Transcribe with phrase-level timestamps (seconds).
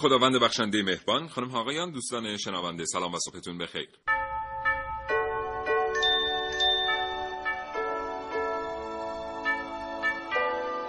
[0.00, 1.28] خداوند بخشنده مهربان.
[1.28, 3.88] خانم آقایان دوستان شنونده سلام و صبحتون بخیر.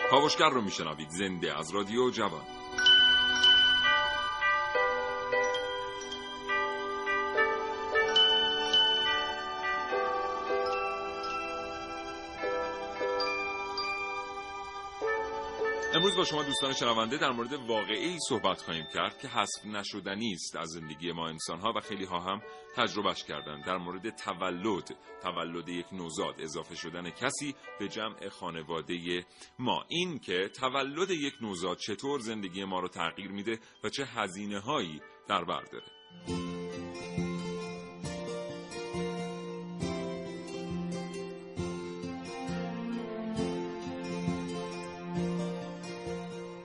[0.10, 1.10] کاوشگر رو میشنوید.
[1.10, 2.61] زنده از رادیو جوان.
[16.22, 20.70] با شما دوستان شنونده در مورد واقعی صحبت خواهیم کرد که حذف نشدنی است از
[20.70, 22.42] زندگی ما انسان ها و خیلی ها هم
[22.76, 29.26] تجربهش کردن در مورد تولد تولد یک نوزاد اضافه شدن کسی به جمع خانواده
[29.60, 29.86] ما.
[29.88, 35.02] این که تولد یک نوزاد چطور زندگی ما رو تغییر میده و چه هزینه هایی
[35.28, 36.61] در بر داره.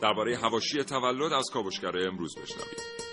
[0.07, 3.07] درباره هواشی تولد از کاوشگر امروز بشنوید.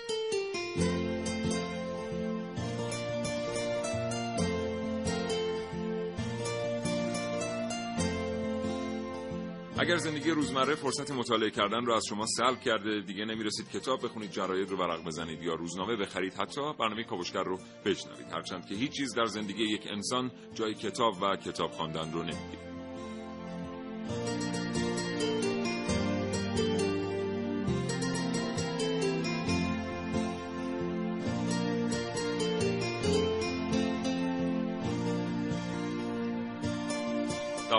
[9.78, 14.30] اگر زندگی روزمره فرصت مطالعه کردن رو از شما سلب کرده دیگه نمی‌رسید کتاب بخونید
[14.30, 18.32] جراید رو ورق بزنید یا روزنامه بخرید حتی برنامه کاوشگر رو بشنوید.
[18.32, 22.53] هرچند که هیچ چیز در زندگی یک انسان جای کتاب و کتاب خواندن رو نمی‌گیره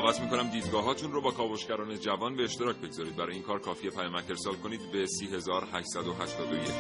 [0.06, 3.16] دعوت می‌کنم دیدگاهاتون رو با کاوشگران جوان به اشتراک بگذارید.
[3.16, 6.72] برای این کار کافیه پیامک ارسال کنید به 3881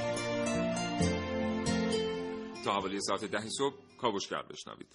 [2.65, 4.87] تا حوالی ساعت ده صبح کاوشگر بشنوید.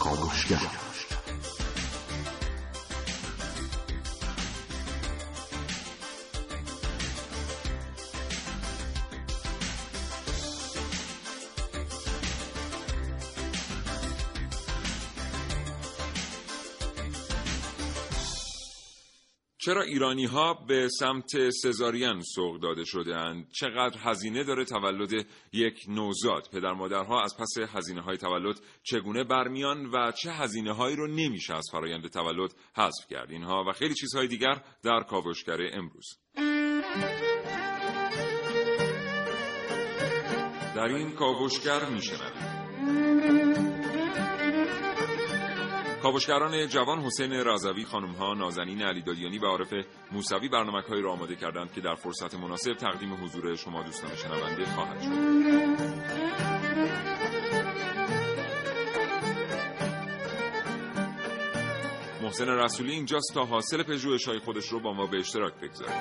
[0.00, 0.81] کاوشگر.
[19.64, 25.84] چرا ایرانی ها به سمت سزارین سوق داده شده اند؟ چقدر هزینه داره تولد یک
[25.88, 31.06] نوزاد؟ پدر مادرها از پس هزینه های تولد چگونه برمیان و چه هزینه هایی رو
[31.06, 36.06] نمیشه از فرایند تولد حذف کرد؟ اینها و خیلی چیزهای دیگر در کاوشگر امروز.
[40.74, 42.61] در این کاوشگر میشنوید
[46.02, 49.74] کاوشگران جوان حسین رضوی خانم ها نازنین علیدادیانی و عارف
[50.12, 54.64] موسوی برنامه هایی را آماده کردند که در فرصت مناسب تقدیم حضور شما دوستان شنونده
[54.64, 55.08] خواهد شد.
[62.22, 65.92] محسن رسولی اینجاست تا حاصل پژوهش‌های خودش رو با ما به اشتراک بگذاره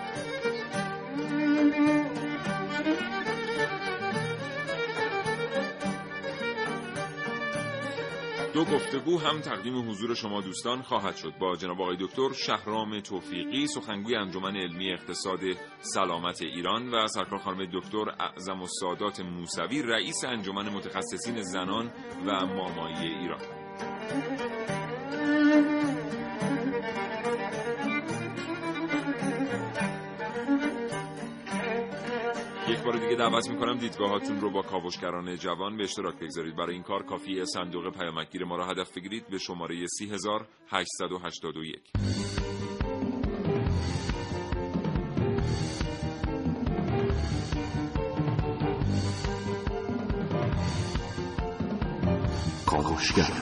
[8.54, 11.34] دو گفتگو هم تقدیم حضور شما دوستان خواهد شد.
[11.40, 15.40] با جناب آقای دکتر شهرام توفیقی سخنگوی انجمن علمی اقتصاد
[15.80, 21.92] سلامت ایران و سرکار خانم دکتر اعظم السادات موسوی رئیس انجمن متخصصین زنان
[22.26, 23.42] و مامایی ایران.
[32.92, 36.56] بار دیگه دعوت می‌کنم دیدگاهاتون رو با کاوشگران جوان به اشتراک بگذارید.
[36.56, 41.92] برای این کار کافی صندوق پیامکگیر ما را هدف بگیرید به شماره 3881
[52.66, 53.34] کاوشگر.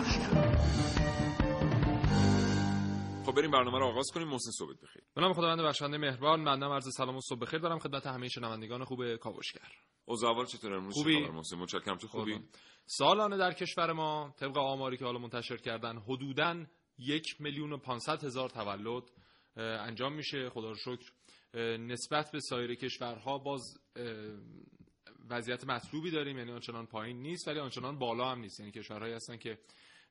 [3.39, 5.01] بریم برنامه رو آغاز کنیم محسن صبح بخیر.
[5.15, 8.83] به نام خداوند بخشنده مهربان مندم عرض سلام و صبح بخیر دارم خدمت همه شنوندگان
[8.83, 9.71] خوب کاوشگر.
[10.05, 11.97] اوضاع چطور امروز؟ خوبی؟ محسن؟ متشکرم.
[11.97, 12.39] تو خوبی؟
[12.85, 16.65] سالانه در کشور ما طبق آماری که حالا منتشر کردن حدوداً
[16.97, 19.03] یک میلیون و پانصد هزار تولد
[19.57, 20.49] انجام میشه.
[20.49, 21.11] خدا رو شکر.
[21.77, 23.61] نسبت به سایر کشورها باز
[25.29, 28.59] وضعیت مطلوبی داریم یعنی آنچنان پایین نیست ولی آنچنان بالا هم نیست.
[28.59, 29.59] یعنی کشورهایی هستن که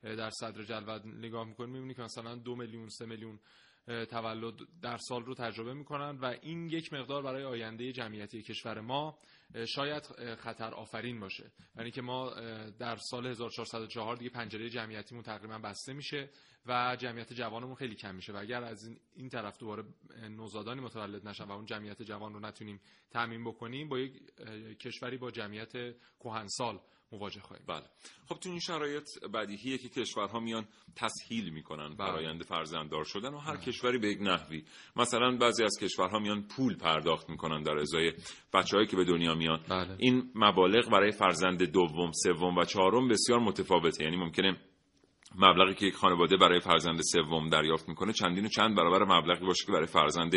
[0.03, 3.39] در صدر جدول نگاه می‌کنیم می‌بینی که مثلا دو میلیون سه میلیون
[4.11, 9.19] تولد در سال رو تجربه می‌کنن و این یک مقدار برای آینده جمعیتی کشور ما
[9.67, 10.03] شاید
[10.35, 11.51] خطر آفرین باشه.
[11.77, 12.31] یعنی که ما
[12.79, 16.31] در سال 1404 دیگه پنجره جمعیتیمون تقریبا بسته میشه
[16.67, 19.85] و جمعیت جوانمون خیلی کم میشه و اگر از این, این طرف دوباره
[20.31, 22.81] نوزادانی متولد نشن و اون جمعیت جوان رو نتونیم
[23.11, 24.23] تعمین بکنیم با یک
[24.79, 25.73] کشوری با جمعیت
[26.21, 26.81] کهنسال
[27.13, 27.85] مواجه خواهیم بله
[28.29, 30.65] خب تو این شرایط بدیهیه که کشورها میان
[30.97, 32.09] تسهیل می‌کنن بله.
[32.09, 33.65] آینده فرزنددار شدن و هر بله.
[33.65, 34.65] کشوری به یک نحوی
[34.97, 38.13] مثلا بعضی از کشورها میان پول پرداخت می‌کنن در ازای
[38.55, 39.97] بچههایی که به دنیا میان بله.
[39.99, 44.57] این مبالغ برای فرزند دوم سوم و چهارم بسیار متفاوته یعنی ممکنه
[45.37, 49.67] مبلغی که یک خانواده برای فرزند سوم دریافت می‌کنه چندین و چند برابر مبلغی باشه
[49.67, 50.33] که برای فرزند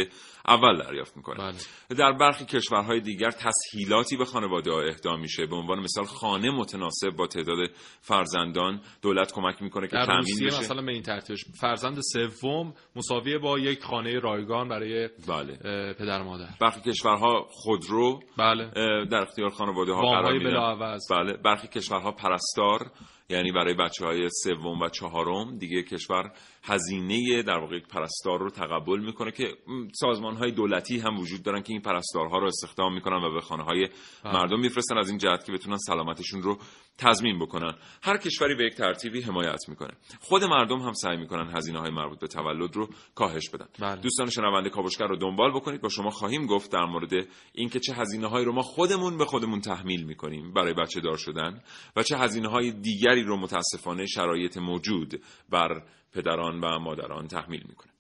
[0.48, 1.38] اول دریافت می‌کنه.
[1.38, 1.98] بله.
[1.98, 5.46] در برخی کشورهای دیگر تسهیلاتی به خانواده ها اهدا میشه.
[5.46, 7.70] به عنوان مثال خانه متناسب با تعداد
[8.02, 10.60] فرزندان دولت کمک می‌کنه که تامین بشه.
[10.60, 15.58] مثلا به این ترتیبش فرزند سوم مساوی با یک خانه رایگان برای بله.
[15.94, 16.50] پدر مادر.
[16.62, 18.72] برخی کشورها خودرو بله.
[19.06, 21.00] در اختیار خانواده ها قرار میدن.
[21.10, 21.34] بله.
[21.34, 22.92] برخی کشورها پرستار
[23.30, 26.32] یعنی برای بچه های سوم و چهارم دیگه کشور
[26.64, 29.54] هزینه در واقع پرستار رو تقبل می‌کنه که
[29.94, 33.64] سازمان های دولتی هم وجود دارن که این پرستارها رو استخدام می‌کنن و به خانه
[33.64, 33.88] های
[34.24, 34.34] بله.
[34.34, 36.58] مردم میفرستن از این جهت که بتونن سلامتشون رو
[36.98, 37.74] تضمین بکنن
[38.04, 42.20] هر کشوری به یک ترتیبی حمایت می‌کنه خود مردم هم سعی می‌کنن هزینه های مربوط
[42.20, 44.02] به تولد رو کاهش بدن بله.
[44.02, 48.28] دوستان شنونده کاوشگر رو دنبال بکنید با شما خواهیم گفت در مورد اینکه چه هزینه
[48.28, 51.62] هایی رو ما خودمون به خودمون تحمیل می‌کنیم برای بچه دار شدن
[51.96, 57.92] و چه هزینه های دیگری رو متاسفانه شرایط موجود بر پدران و مادران تحمیل می‌کنه.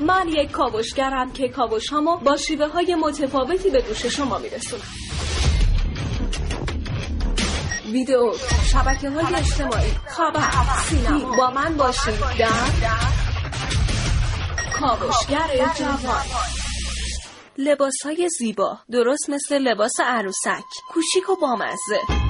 [0.00, 4.82] من یک کاوشگرم که کاوش هامو با شیوه های متفاوتی به گوش شما میرسونم.
[7.92, 8.32] ویدیو
[8.72, 10.50] شبکه های اجتماعی خبر
[10.88, 11.36] سینما.
[11.36, 12.48] با من باشید در
[14.80, 15.48] کاوشگر
[15.78, 16.24] جوان.
[17.58, 20.64] لباس های زیبا درست مثل لباس عروسک.
[20.92, 22.23] کوچیک و بامزه.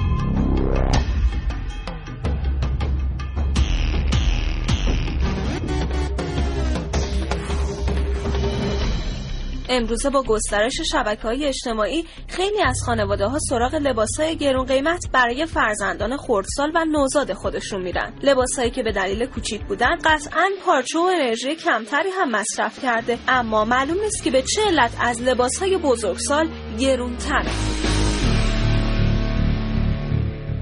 [9.69, 15.05] امروزه با گسترش شبکه های اجتماعی خیلی از خانواده ها سراغ لباس های گرون قیمت
[15.11, 18.13] برای فرزندان خردسال و نوزاد خودشون میرن.
[18.23, 23.17] لباس هایی که به دلیل کوچیک بودن قطعا پارچه و انرژی کمتری هم مصرف کرده.
[23.27, 27.51] اما معلوم نیست که به چه علت از لباس های بزرگسال گرونتره.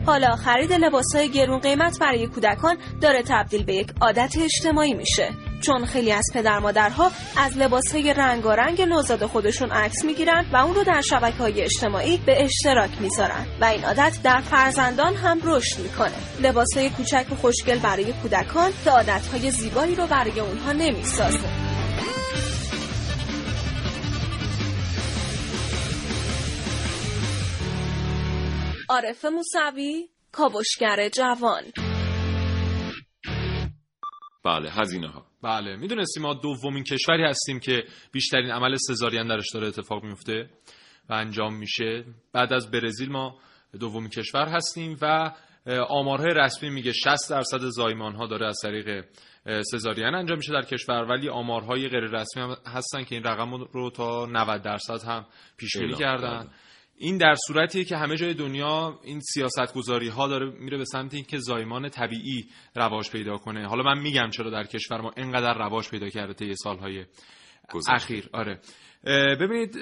[0.06, 5.30] حالا خرید لباس های گرون قیمت برای کودکان داره تبدیل به یک عادت اجتماعی میشه.
[5.66, 10.76] چون خیلی از پدر مادرها از لباس های رنگارنگ نوزاد خودشون عکس می‌گیرن و اون
[10.76, 15.80] رو در شبکه های اجتماعی به اشتراک می‌ذارن و این عادت در فرزندان هم رشد
[15.80, 16.14] می‌کنه.
[16.42, 21.50] لباس های کوچک و خوشگل برای کودکان که عادت های زیبایی رو برای اونها نمی‌سازه.
[28.90, 31.64] عارف موسوی کاوشگر جوان.
[34.46, 35.76] بله هزینه ها بله.
[35.76, 40.50] می‌دونستی ما دومین کشوری هستیم که بیشترین عمل سزارین درش داره اتفاق میفته
[41.10, 42.06] و انجام میشه.
[42.34, 43.38] بعد از برزیل ما
[43.80, 45.32] دومین کشور هستیم و
[45.90, 49.06] آمارهای رسمی میگه 60 درصد زایمان ها داره از طریق
[49.72, 53.90] سزارین انجام میشه در کشور ولی آمارهای غیر رسمی هم هستن که این رقم رو
[53.90, 55.26] تا 90 درصد هم
[55.58, 56.50] پیش بینی کردن.
[57.04, 61.14] این در صورتیه که همه جای دنیا این سیاست گذاری ها داره میره به سمت
[61.14, 63.68] اینکه زایمان طبیعی رواج پیدا کنه.
[63.68, 67.06] حالا من میگم چرا در کشور ما اینقدر رواج پیدا کرده طی سالهای
[67.90, 68.30] اخیر.
[68.34, 68.60] آره.
[69.40, 69.78] ببینید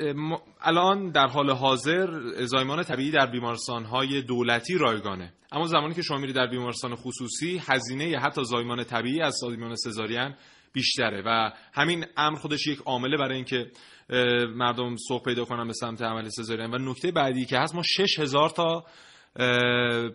[0.61, 2.07] الان در حال حاضر
[2.45, 5.33] زایمان طبیعی در بیمارستان های دولتی رایگانه.
[5.51, 10.35] اما زمانی که شما میرید در بیمارستان خصوصی هزینه حتی زایمان طبیعی از زایمان سزارین
[10.73, 13.71] بیشتره و همین امر خودش یک عامله برای اینکه
[14.55, 16.73] مردم سوق پیدا کنن به سمت عمل سزارین.
[16.73, 18.85] و نکته بعدی که هست ما 6000 تا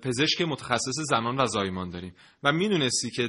[0.03, 2.15] پزشک متخصص زنان و زایمان داریم.
[2.43, 3.29] و می‌دونستی که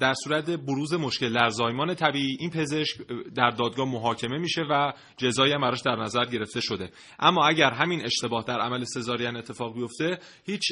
[0.00, 2.96] در صورت بروز مشکل در زایمان طبیعی این پزشک
[3.34, 6.90] در دادگاه محاکمه میشه و جزایی هم در نظر گرفته شده.
[7.18, 10.62] اما اگر همین اشتباه در عمل سزارین اتفاق بیفته هیچ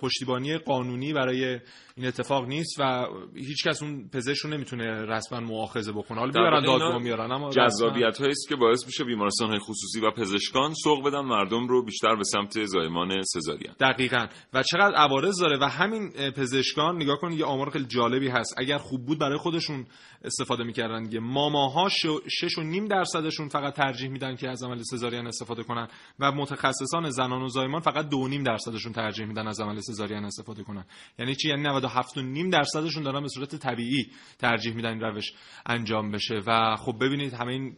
[0.00, 1.60] پشتیبانی قانونی برای
[1.98, 6.18] این اتفاق نیست و هیچ کس اون پزشک رو نمی‌تونه رسما مؤاخذه بکنه.
[6.18, 10.74] حالا بیارن دادگاه میارن اما جذابیت است که باعث میشه بیمارستان های خصوصی و پزشکان
[10.74, 13.72] سوق بدن مردم رو بیشتر به سمت زایمان سزارین.
[13.80, 14.26] دقیقا.
[14.52, 15.58] و چقدر عوارض داره.
[15.60, 18.54] و همین پزشکان نگاه کنید یه آمار خیلی جالبی هست.
[18.58, 19.86] اگر خوب بود برای خودشون
[20.24, 21.02] استفاده می‌کردن.
[21.02, 21.88] دیگه ماماها
[22.28, 25.88] شش و نیم درصدشون فقط ترجیح میدن که از عمل سزارین استفاده کنن
[26.20, 30.62] و متخصصان زنان و زایمان فقط دو نیم درصدشون ترجیح میدن از عمل سزارین استفاده
[30.62, 30.84] کنن.
[31.18, 34.06] یعنی چی؟ یعنی 97 و نیم درصدشون دارن به صورت طبیعی
[34.38, 35.32] ترجیح میدن این روش
[35.66, 36.42] انجام بشه.
[36.46, 37.76] و خب ببینید همه این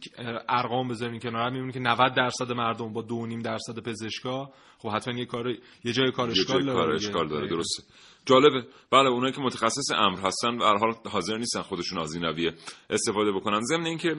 [0.49, 4.49] ارقام بذارین کنار می‌بینید که 90 درصد مردم با دو نیم درصد پزشکا.
[4.77, 5.49] خب حتما یه کار
[5.83, 7.83] یه جای کار اشکال داره کار اشکال داره درسته.
[8.25, 8.67] جالبه.
[8.91, 12.53] بله اونایی که متخصص امر هستن هر حال حاضر نیستن خودشون از این رویه
[12.89, 13.61] استفاده بکنن.
[13.61, 14.15] ضمن اینکه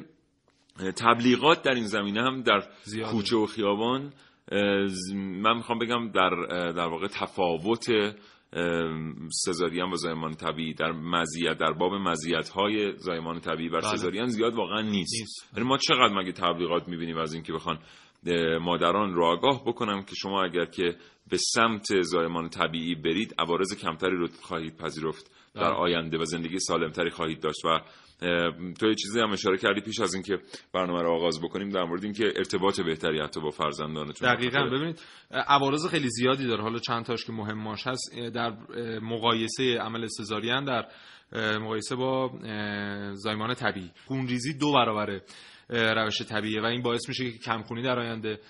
[0.96, 3.12] تبلیغات در این زمینه هم در زیاده.
[3.12, 4.12] کوچه و خیابان
[5.16, 6.30] من می‌خوام بگم در
[6.72, 7.86] در واقع تفاوت
[9.30, 13.96] سزارین و زایمان طبیعی در مزیت در باب مزیت های زایمان طبیعی بر بله.
[13.96, 15.48] سزارین زیاد واقعا نیست.
[15.56, 17.78] یعنی ما چقدر مگه تبلیغات می‌بینیم از اینکه بخوان
[18.60, 20.96] مادران رو آگاه بکنم که شما اگر که
[21.30, 25.70] به سمت زایمان طبیعی برید عوارض کمتری رو خواهید پذیرفت در بله.
[25.70, 27.80] آینده و زندگی سالمتری خواهید داشت و
[28.80, 30.38] تو یه چیزی هم اشاره کردی پیش از اینکه
[30.72, 34.64] برنامه رو آغاز بکنیم در مورد اینکه ارتباط بهتری حتی با فرزندانتون دقیقا.
[34.64, 35.00] ببینید
[35.30, 36.62] عوارض خیلی زیادی داره.
[36.62, 38.52] حالا چند تاش که مهماش هست در
[39.02, 40.86] مقایسه عمل سزارین در
[41.58, 42.30] مقایسه با
[43.14, 43.90] زایمان طبیعی.
[44.06, 45.22] خونریزی دو برابره.
[45.70, 48.40] روش طبیعیه و این باعث میشه که کمخونی در آینده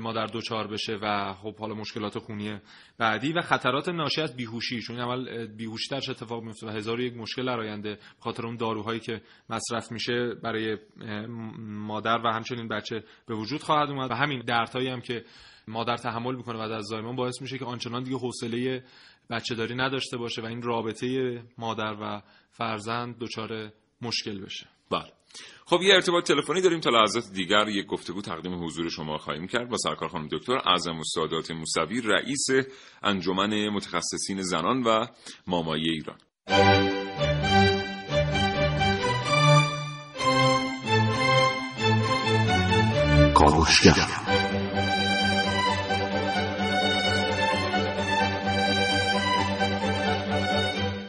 [0.00, 2.58] مادر دوچار بشه و خب حالا مشکلات خونی
[2.98, 4.82] بعدی و خطرات ناشی از بیهوشی.
[4.82, 9.00] چون اول بیهوشی درش اتفاق میفته و هزار یک مشکل در آینده خاطر اون داروهایی
[9.00, 10.76] که مصرف میشه برای
[11.58, 14.10] مادر و همچنین بچه به وجود خواهد اومد.
[14.10, 15.24] و همین دردهایی هم که
[15.68, 18.84] مادر تحمل می‌کنه بعد از زایمان باعث میشه که آنچنان دیگه حوصله
[19.30, 24.66] بچه داری نداشته باشه و این رابطه مادر و فرزند دچار مشکل بشه.
[24.90, 25.15] بله.
[25.66, 29.68] خب یه ارتباط تلفنی داریم تا لحظات دیگر یک گفتگو تقدیم حضور شما خواهیم کرد
[29.68, 32.46] با سرکار خانم دکتر اعظم السادات موسوی رئیس
[33.02, 35.06] انجمن متخصصین زنان و
[35.46, 36.18] مامایی ایران.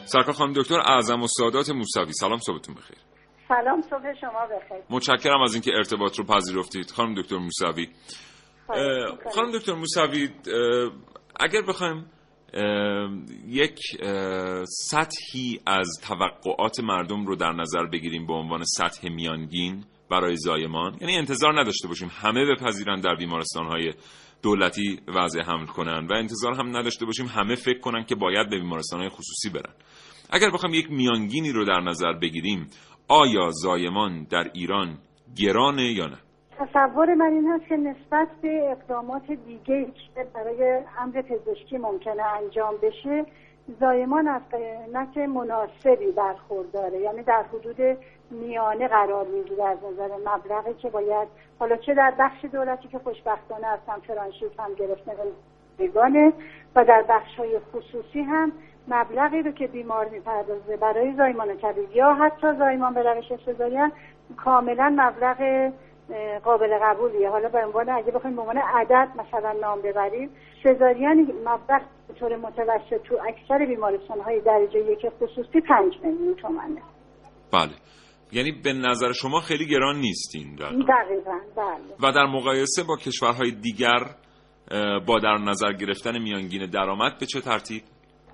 [0.06, 2.98] سرکار خانم دکتر اعظم السادات موسوی سلام صبحتون بخیر.
[3.48, 4.84] سلام صبح شما بخیر.
[4.90, 6.92] متشکرم از اینکه ارتباط رو پذیرفتید.
[6.92, 7.88] خانم دکتر موسوی.
[9.36, 10.30] خانم دکتر موسوی
[11.40, 12.12] اگر بخوایم
[13.48, 13.80] یک
[14.66, 20.98] سطحی از توقعات مردم رو در نظر بگیریم به عنوان سطح میانگین برای زایمان.
[21.02, 23.94] یعنی انتظار نداشته باشیم همه بپذیرن در بیمارستان های
[24.44, 28.60] دولتی وضع حمل کنن و انتظار هم نداشته باشیم همه فکر کنن که باید به
[28.60, 29.74] بیمارستان های خصوصی برن.
[30.30, 32.68] اگر بخوایم یک میانگینی رو در نظر بگیریم
[33.10, 34.88] آیا زایمان در ایران
[35.36, 36.18] گرانه یا نه؟
[36.58, 42.74] تصور من این هست که نسبت به اقدامات دیگه که برای امر پزشکی ممکنه انجام
[42.82, 43.26] بشه
[43.80, 47.00] زایمان از قیمت مناسبی برخورداره.
[47.00, 47.98] یعنی در حدود
[48.32, 51.28] میانه قرار می‌گیره از نظر مبلغی که باید
[51.60, 54.02] حالا چه در بخش دولتی که خوشبختانه از هم
[54.60, 55.12] هم گرفته
[56.76, 58.52] و در بخش های خصوصی هم
[58.88, 63.92] مبلغی رو که بیمار می‌پردازه برای زایمان طبیعی یا حتی زایمان به روش سزارین
[64.38, 65.72] کاملا مبلغ
[66.44, 67.30] قابل قبولیه.
[67.30, 70.30] حالا به عنوان اگه بخوایم به عنوان عدد مثلا نام ببریم
[70.64, 76.82] سزارین مبلغ به طور متوسط تو اکثر بیمارستان های درجه یک خصوصی پنج میلیون تومنه.
[77.54, 77.72] بله.
[78.32, 82.10] یعنی به نظر شما خیلی گران نیستین در دقیقا بله.
[82.10, 84.00] و در مقایسه با کشورهای دیگر
[85.08, 87.84] با در نظر گرفتن میانگین درآمد به چه ترتیب؟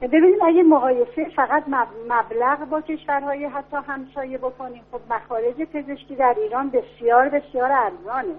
[0.07, 1.63] ببینیم اگه مقایسه فقط
[2.09, 8.35] مبلغ با کشورهای حتی همسایه بکنیم خب مخارج پزشکی در ایران بسیار بسیار ارزانه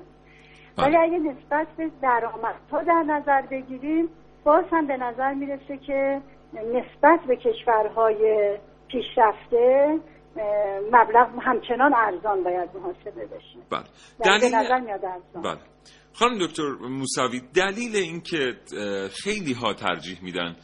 [0.76, 0.87] بله.
[0.87, 4.09] ولی اگه نسبت به درآمدها در نظر بگیریم
[4.44, 6.21] باز هم به نظر می‌رسه که
[6.54, 8.54] نسبت به کشورهای
[8.88, 9.99] پیشرفته
[10.92, 13.85] مبلغ همچنان ارزان باید محاسبه بشه بله.
[14.26, 14.54] یعنی دلیل...
[14.54, 15.61] نظر میاد ارزان بله.
[16.12, 18.52] خانم دکتر موسوی دلیل اینکه
[19.25, 20.56] خیلی ها ترجیح میدن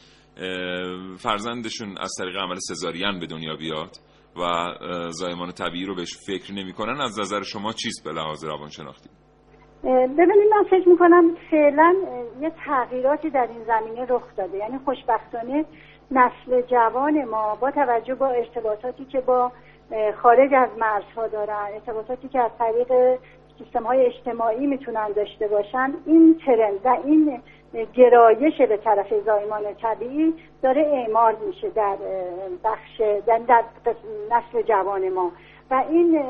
[1.17, 3.89] فرزندشون از طریق عمل سزارین به دنیا بیاد
[4.37, 4.73] و
[5.09, 9.09] زایمان طبیعی رو بهش فکر نمی‌کنن از نظر شما چیست به لحاظ روانشناختی؟
[9.83, 11.93] ببینید من فکر می‌کنم فعلا
[12.41, 14.57] یه تغییراتی در این زمینه رخ داده.
[14.57, 15.65] یعنی خوشبختانه
[16.11, 19.51] نسل جوان ما با توجه با ارتباطاتی که با
[20.21, 23.19] خارج از مرزها دارن ارتباطاتی که از طریق
[23.57, 27.41] سیستم های اجتماعی می‌تونن داشته باشن این ترند و این
[27.93, 31.95] گرایش به طرف زایمان طبیعی داره اعمال میشه در
[32.63, 33.63] بخش در, در
[34.31, 35.31] نسل جوان ما.
[35.71, 36.23] و این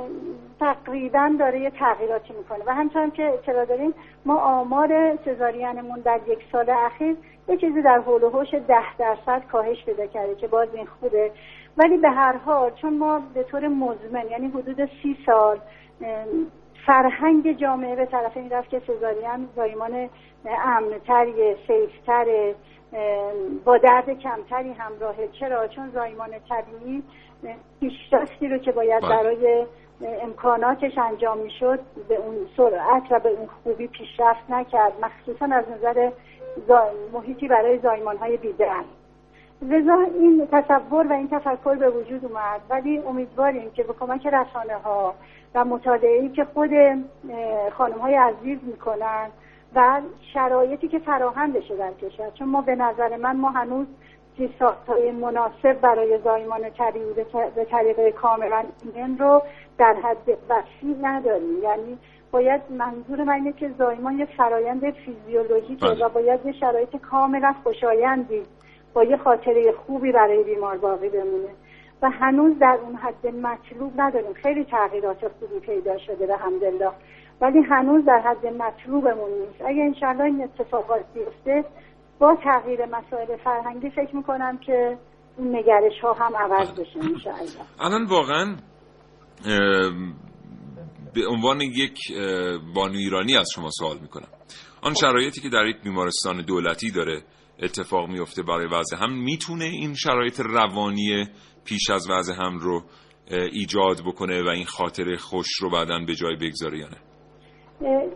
[0.60, 2.64] تقریبا داره یه تغییراتی می‌کنه.
[2.66, 3.94] و همچنان که اطلاع داریم
[4.26, 7.16] ما آمار سزارینمون در یک سال اخیر
[7.48, 11.32] یه چیزی در حول و حوش ده درصد کاهش پیدا کرده که باز این خوبه.
[11.78, 15.60] ولی به هر حال چون ما به طور مزمن یعنی حدود سی سال
[16.86, 20.10] فرهنگ جامعه به طرف این رفت که سزارین زایمان
[20.46, 22.54] امنتری سیفتر
[23.66, 27.04] با درد کمتری همراهه چرا؟ چون زایمان طبیعی
[27.80, 29.10] پیشرفتی رو که باید بله.
[29.10, 29.66] برای
[30.22, 36.12] امکاناتش انجام می‌شد به اون سرعت و به اون خوبی پیشرفت نکرد مخصوصا از نظر
[37.14, 38.84] محیطی برای زایمان های بیدرن
[39.62, 42.62] لذا این تصور و این تفکر به وجود اومد.
[42.70, 45.14] ولی امیدواریم که به کمک رسانه ها
[45.56, 46.72] و مطالعه که خود
[47.78, 49.30] خانم های عزیز می‌کنن
[49.76, 50.02] و
[50.34, 52.30] شرایطی که فراهم بشه در کشور.
[52.30, 53.88] چون ما به نظر من ما هنوز
[54.38, 57.14] زیستساخت های مناسب برای زایمان طبیعی
[57.56, 58.64] به طریق کاملا
[58.96, 59.42] ایمن رو
[59.78, 61.64] در حد وسیع نداریم.
[61.64, 61.98] یعنی
[62.32, 66.06] باید منظور من اینه که زایمان یه فرایند فیزیولوژیکه بله.
[66.06, 68.44] و باید یه شرایط کاملا خوشایندی
[68.94, 71.50] با یه خاطره خوبی برای بیمار باقی بمونه.
[72.02, 74.34] و هنوز در اون حد مطلوب نداریم.
[74.34, 76.92] خیلی تغییرات خوبی پیدا شده به همدلله
[77.42, 79.62] ولی هنوز در حد مطلوبمون نیست.
[79.62, 81.66] اگه انشالله این اتفاقات بیفته
[82.20, 84.98] با تغییر مسائل فرهنگی فکر می‌کنم که
[85.38, 88.56] این نگرش ها هم عوض بشه انشالله الان واقعا
[91.14, 91.98] به عنوان یک
[92.76, 94.28] بانو ایرانی از شما سوال می‌کنم.
[94.84, 97.22] آن شرایطی که در یک بیمارستان دولتی داره
[97.62, 99.24] اتفاق میفته برای وضع هم.
[99.24, 101.26] می‌تونه این شرایط روانی
[101.66, 102.82] پیش از وضع هم رو
[103.30, 106.98] ایجاد بکنه و این خاطر خوش رو بعدا به جای بگذاره یا نه؟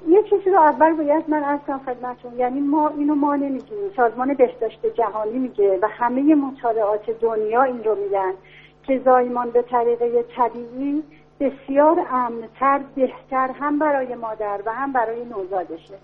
[0.10, 4.80] یه چیزی رو اول باید من از خدمتون یعنی ما اینو ما نمیگیم سازمان بهداشت
[4.98, 8.34] جهانی میگه و همه مطالعات دنیا این رو میگن
[8.88, 11.04] که زایمان به طریقه طبیعی
[11.40, 15.98] بسیار امنتر بهتر هم برای مادر و هم برای نوزادشه.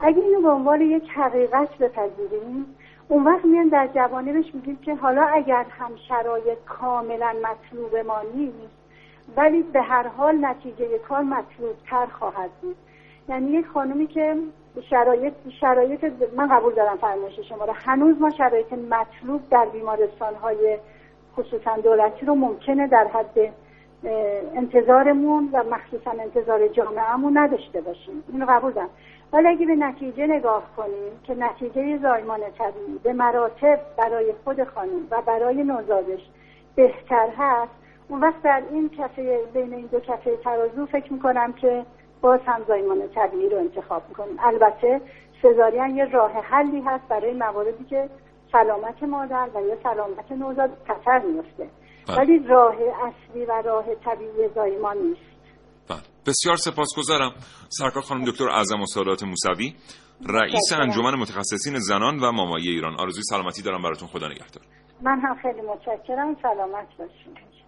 [0.00, 2.66] اگه اینو به عنوان یک حقیقت بپذیریم
[3.10, 8.80] اون وقت میان در جوانبش میگیم که حالا اگر هم شرایط کاملا مطلوب ما نیست
[9.36, 12.76] ولی به هر حال نتیجه کار مطلوب تر خواهد بود.
[13.28, 14.36] یعنی یک خانومی که
[14.90, 16.04] شرایط شرایط
[16.36, 17.72] من قبول دارم فرمایش شما رو.
[17.76, 20.78] هنوز ما شرایط مطلوب در بیمارستان های
[21.36, 23.52] خصوصا دولتی رو ممکنه در حد
[24.04, 28.24] انتظارمون و مخصوصا انتظار جامعهمون نداشته باشیم.
[28.32, 28.90] اینو قبول دارم
[29.32, 35.06] ولی اگه به نتیجه نگاه کنیم که نتیجه زایمان طبیعی به مراتب برای خود خانم
[35.10, 36.20] و برای نوزادش
[36.74, 37.72] بهتر هست
[38.08, 41.84] اون وقت در این کفه بین این دو کفه ترازو فکر می‌کنم که
[42.20, 44.36] باز هم زایمان طبیعی رو انتخاب می‌کنیم.
[44.42, 45.00] البته
[45.42, 48.08] سزارین یه راه حلی هست برای مواردی که
[48.52, 51.66] سلامت مادر و یا سلامت نوزاد خطر میفته
[52.10, 52.18] بله.
[52.18, 55.20] ولی راه اصلی و راه طبیعی زایمان نیست.
[55.88, 56.00] بله.
[56.26, 57.32] بسیار سپاسگزارم.
[57.68, 59.74] سرکار خانم دکتر اعظم سادات موسوی
[60.28, 63.00] رئیس انجمن متخصصین زنان و مامایی ایران.
[63.00, 64.08] آرزوی سلامتی دارم براتون.
[64.08, 64.64] خدا نگهدار.
[65.02, 66.36] من هم خیلی متشکرم.
[66.42, 67.60] سلامت باشید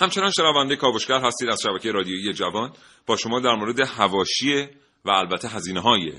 [0.00, 2.72] همچنان شنونده کاوشگر هستید از شبکه رادیویی جوان.
[3.06, 4.68] با شما در مورد هواشی
[5.04, 6.12] و البته هزینه های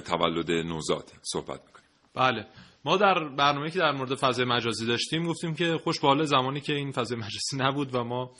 [0.00, 1.88] تولد نوزاد صحبت می‌کنیم.
[2.14, 2.46] بله.
[2.84, 6.72] ما در برنامه که در مورد فضای مجازی داشتیم گفتیم که خوش به زمانی که
[6.72, 8.30] این فضای مجازی نبود و ما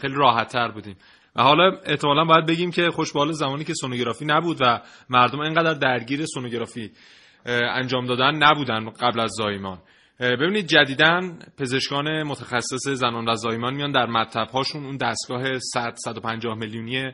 [0.00, 0.96] خیلی راحت تر بودیم.
[1.36, 4.80] و حالا احتمالا باید بگیم که خوش به زمانی که سونوگرافی نبود و
[5.10, 6.92] مردم اینقدر درگیر سونوگرافی
[7.46, 9.78] انجام دادن نبودن قبل از زایمان.
[10.22, 16.58] ببینید جدیدن پزشکان متخصص زنان و زایمان میان در مطب هاشون اون دستگاه 100 150
[16.58, 17.12] میلیونی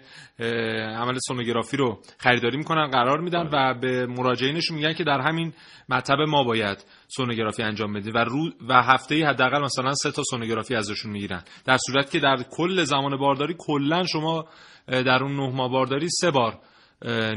[0.97, 5.53] عمل سونوگرافی رو خریداری می‌کنن قرار میدن و به مراجعینشون میگن که در همین
[5.88, 10.23] مطب ما باید سونوگرافی انجام بدیم و رو و هفته ای حداقل مثلا سه تا
[10.31, 11.42] سونوگرافی ازشون می‌گیرن.
[11.64, 14.49] در صورت که در کل زمان بارداری کلا شما
[14.87, 16.59] در اون نه ماه بارداری سه بار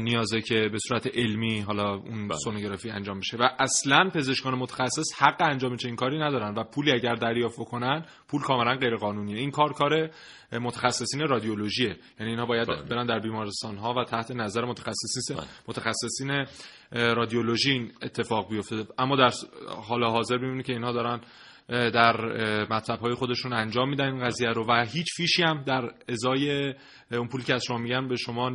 [0.00, 2.38] نیازه که به صورت علمی حالا اون بله.
[2.38, 7.14] سونوگرافی انجام بشه و اصلا پزشکان متخصص حق انجام این کاری ندارن و پولی اگر
[7.14, 10.10] دریافت کنن پول کاملا غیر قانونیه این کار کار
[10.52, 12.82] متخصصین رادیولوژیه یعنی اینا باید بله.
[12.82, 15.46] برن در بیمارستان ها و تحت نظر متخصصین بله.
[15.68, 16.46] متخصصین
[16.92, 19.30] رادیولوژی این اتفاق بیفته اما در
[19.88, 21.20] حال حاضر ببینید که اینها دارن
[21.68, 22.16] در
[22.70, 26.74] مطلب های خودشون انجام میدن این قضیه رو و هیچ فیشی هم در ازای
[27.12, 28.50] اون پولی که از شما میگن به شما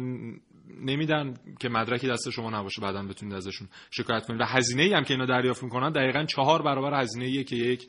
[0.81, 4.41] نمیدن که مدرکی دست شما نباشه بعدا بتونید ازشون شکایت کنید.
[4.41, 7.87] و هزینه ای هم که اینا دریافت می‌کنن دقیقا چهار برابر هزینه ایه که یک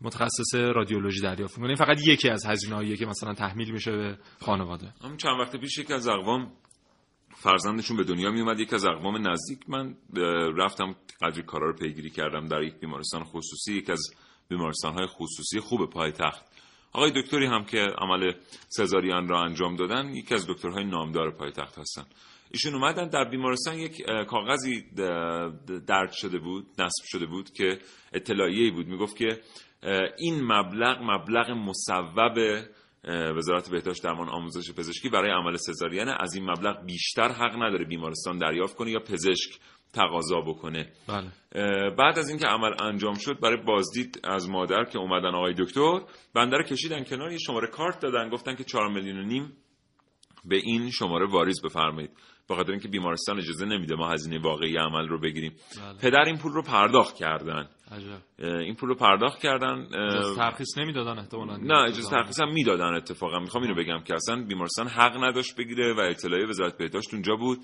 [0.00, 1.74] متخصص رادیولوژی دریافت می‌کنه.
[1.74, 4.94] فقط یکی از هزینه‌ایه که مثلا تحمیل میشه به خانواده.
[5.04, 6.52] همین چند وقت پیش یکی از اقوام
[7.36, 9.58] فرزندشون به دنیا می اومد یکی از اقوام نزدیک.
[9.68, 9.96] من
[10.56, 13.74] رفتم قدری کارا رو پیگیری کردم در یک بیمارستان خصوصی.
[13.74, 14.02] یکی از
[14.48, 16.53] بیمارستان های خصوصی خوب پایتخت
[16.94, 18.32] آقای دکتری هم که عمل
[18.68, 22.04] سزارین را انجام دادن یکی از دکترهای نامدار پایتخت هستن.
[22.50, 24.84] ایشون اومدن در بیمارستان یک کاغذی
[25.86, 27.78] درد شده بود نصب شده بود که
[28.12, 28.86] اطلاعیه‌ای بود.
[28.86, 29.40] می‌گفت که
[30.18, 32.28] این مبلغ مبلغ مصوب
[33.36, 38.38] وزارت بهداشت درمان آموزش پزشکی برای عمل سزارین از این مبلغ بیشتر حق نداره بیمارستان
[38.38, 39.60] دریافت کنه یا پزشک
[39.94, 40.92] تقاضا بکنه.
[41.08, 41.30] بله.
[41.90, 46.00] بعد از اینکه عمل انجام شد برای بازدید از مادر که اومدن آقای دکتر
[46.34, 49.52] بنده رو کشیدن کنار یه شماره کارت دادن گفتن که 4 میلیون و نیم
[50.44, 52.10] به این شماره واریز بفرمایید.
[52.48, 55.52] به خاطر اینکه بیمارستان اجازه نمیده ما هزینه واقعی عمل رو بگیریم.
[55.52, 55.98] بله.
[55.98, 57.68] پدر این پول رو پرداخت کردن.
[57.90, 58.20] عجب.
[58.38, 61.56] این پول رو پرداخت کردن اجازه ترخیص نمی‌دادن احتمالاً.
[61.56, 63.38] نه اجازه ترخیص هم می‌دادن اتفاقا.
[63.38, 67.58] می‌خوام اینو بگم که اصلا بیمارستان حق نداشت بگیره و اطلاعیه وزارت بهداشت اونجا بود.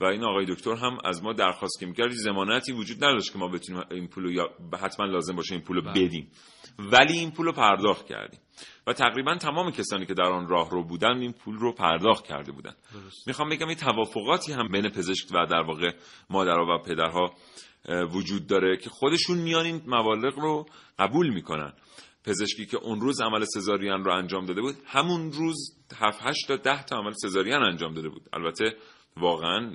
[0.00, 3.48] و این آقای دکتر هم از ما درخواست که می‌کرد ضمانتی وجود نداشت که ما
[3.48, 4.44] بتونیم این پولو یا
[4.80, 5.92] حتما لازم باشه این پولو بله.
[5.92, 6.30] بدیم.
[6.78, 8.40] ولی این پولو پرداخت کردیم.
[8.86, 12.52] و تقریبا تمام کسانی که در آن راه رو بودن این پول رو پرداخت کرده
[12.52, 12.74] بودن.
[13.26, 15.90] می‌خوام بگم این توافقاتی هم بین پزشک و در واقع
[16.30, 17.34] مادرها و پدرها
[18.12, 20.66] وجود داره که خودشون میان این مبالغ رو
[20.98, 21.72] قبول می‌کنن.
[22.24, 26.56] پزشکی که اون روز عمل سزارین رو انجام داده بود همون روز 7 8 تا
[26.56, 28.22] 10 تا عمل سزارین انجام داده بود.
[28.32, 28.76] البته
[29.20, 29.70] واقعا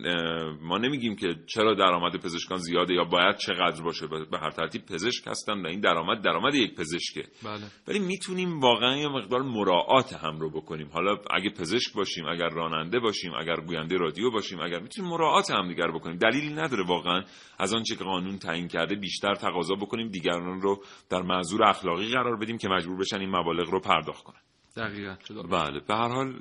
[0.62, 5.28] ما نمیگیم که چرا درآمد پزشکان زیاده یا باید چقدر باشه به هر ترتیب پزشک
[5.28, 7.24] هستن و این درآمد درآمد یک پزشکه.
[7.44, 7.62] بله.
[7.88, 10.90] ولی می‌تونیم واقعا یه مقدار مراعات هم رو بکنیم.
[10.94, 15.68] حالا اگه پزشک باشیم اگر راننده باشیم اگر گوینده رادیو باشیم اگر می‌تونیم مراعات هم
[15.68, 16.18] دیگر بکنیم.
[16.18, 17.24] دلیلی نداره واقعا
[17.60, 22.38] از آنچه که قانون تعیین کرده بیشتر تقاضا بکنیم دیگران رو در معذور اخلاقی قرار
[22.38, 24.40] بدیم که مجبور بشن این مبالغ رو پرداخت کنن.
[24.76, 25.16] دقیقاً؟
[25.52, 26.34] بله به هر حال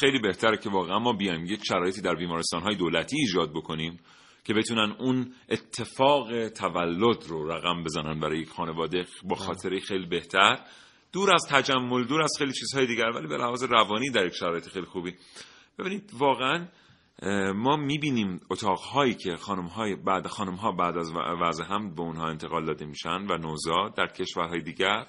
[0.00, 4.00] خیلی بهتره که واقعا ما بیایم یک شرایطی در بیمارستان های دولتی ایجاد بکنیم
[4.44, 10.58] که بتونن اون اتفاق تولد رو رقم بزنن برای یک خانواده با خاطره خیلی بهتر.
[11.12, 14.68] دور از تجمل دور از خیلی چیزهای دیگر ولی به لحاظ روانی در یک شرایط
[14.68, 15.14] خیلی خوبی.
[15.78, 16.68] ببینید واقعا
[17.54, 22.84] ما می‌بینیم اتاقهایی که خانمهای بعد خانمها بعد از وضع هم به اونها انتقال داده
[22.84, 25.06] میشن و نوزاد در کشورهای دیگر.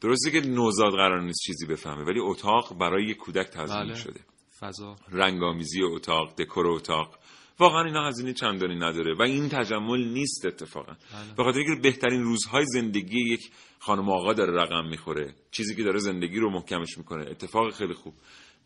[0.00, 3.94] درسته که نوزاد قرار نیست چیزی بفهمه ولی اتاق برای یک کودک تزیین بله.
[3.94, 4.20] شده.
[4.60, 4.96] فضا.
[5.08, 7.18] رنگامیزی اتاق دکور اتاق.
[7.58, 10.92] واقعا اینا هزینه چندانی نداره و این تجمل نیست اتفاقا.
[11.36, 15.34] به خاطر اینکه بهترین روزهای زندگی یک خانم آقا داره رقم می‌خوره.
[15.50, 17.30] چیزی که داره زندگی رو محکمش می‌کنه.
[17.30, 18.14] اتفاق خیلی خوب.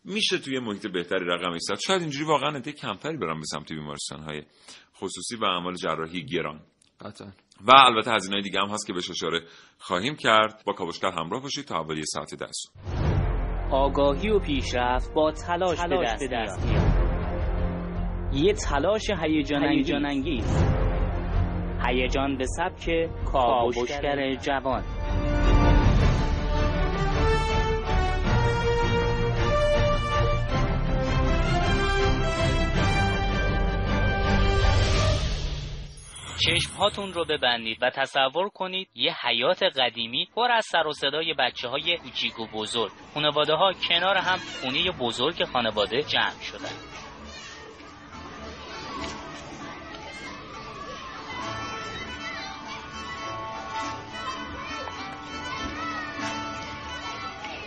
[0.03, 4.19] میشه توی محیط بهتری رقم ایستاد شاید اینجوری واقعا عده کمتری برن به سمت بیمارستان
[4.19, 4.43] های
[4.95, 6.61] خصوصی و اعمال جراحی گران.
[7.01, 7.31] قطعا.
[7.61, 9.41] و البته هزینه دیگه هم هست که بهش اشاره
[9.79, 10.63] خواهیم کرد.
[10.65, 12.71] با کاوشگر همراه باشید تا حوالی ساعت دست
[13.71, 15.79] آگاهی و پیشرفت با تلاش,
[16.19, 17.03] به دست, میاد.
[18.33, 20.63] یه تلاش هیجان انگیز
[21.87, 24.83] هیجان به سبک کاوشگر جوان.
[36.45, 41.33] چشم هاتون رو ببندید و تصور کنید یه حیات قدیمی پر از سر و صدای
[41.33, 42.91] بچه های کوچیک و بزرگ.
[43.13, 46.69] خانواده ها کنار هم خونه بزرگ خانواده جمع شدن.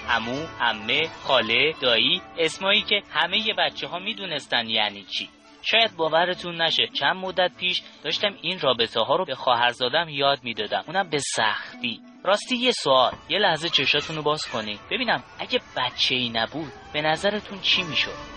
[0.08, 5.28] امو، امه، خاله، دایی اسمایی که همه بچه ها می‌دونستن یعنی چی.
[5.70, 6.88] شاید باورتون نشه.
[6.92, 10.84] چند مدت پیش داشتم این رابطه ها رو به خواهرزادم یاد می‌دادم.
[10.86, 12.00] اونم به سختی.
[12.24, 17.02] راستی یه سوال یه لحظه چشاتون رو باز کنید ببینم اگه بچه ای نبود به
[17.02, 18.35] نظرتون چی می‌شد؟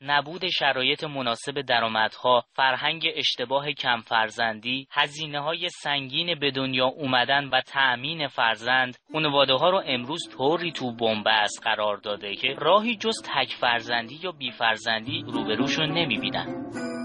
[0.00, 7.60] نبود شرایط مناسب درآمدها، فرهنگ اشتباه کم فرزندی، هزینه های سنگین به دنیا اومدن و
[7.60, 13.52] تأمین فرزند، خانواده ها رو امروز طوری تو بنبست قرار داده که راهی جز تک
[13.60, 16.95] فرزندی یا بی فرزندی روبروشون نمی‌بینن.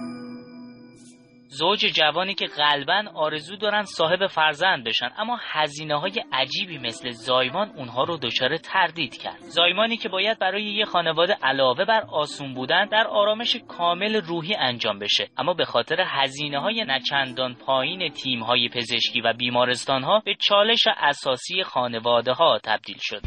[1.53, 5.09] زوج جوانی که غالبا آرزو دارن صاحب فرزند بشن.
[5.17, 9.39] اما هزینه های عجیبی مثل زایمان اونها رو دچار تردید کرد.
[9.39, 14.99] زایمانی که باید برای یه خانواده علاوه بر آسون بودن در آرامش کامل روحی انجام
[14.99, 15.29] بشه.
[15.37, 20.87] اما به خاطر هزینه های نچندان پایین تیم های پزشکی و بیمارستان ها به چالش
[20.97, 23.21] اساسی خانواده ها تبدیل شد.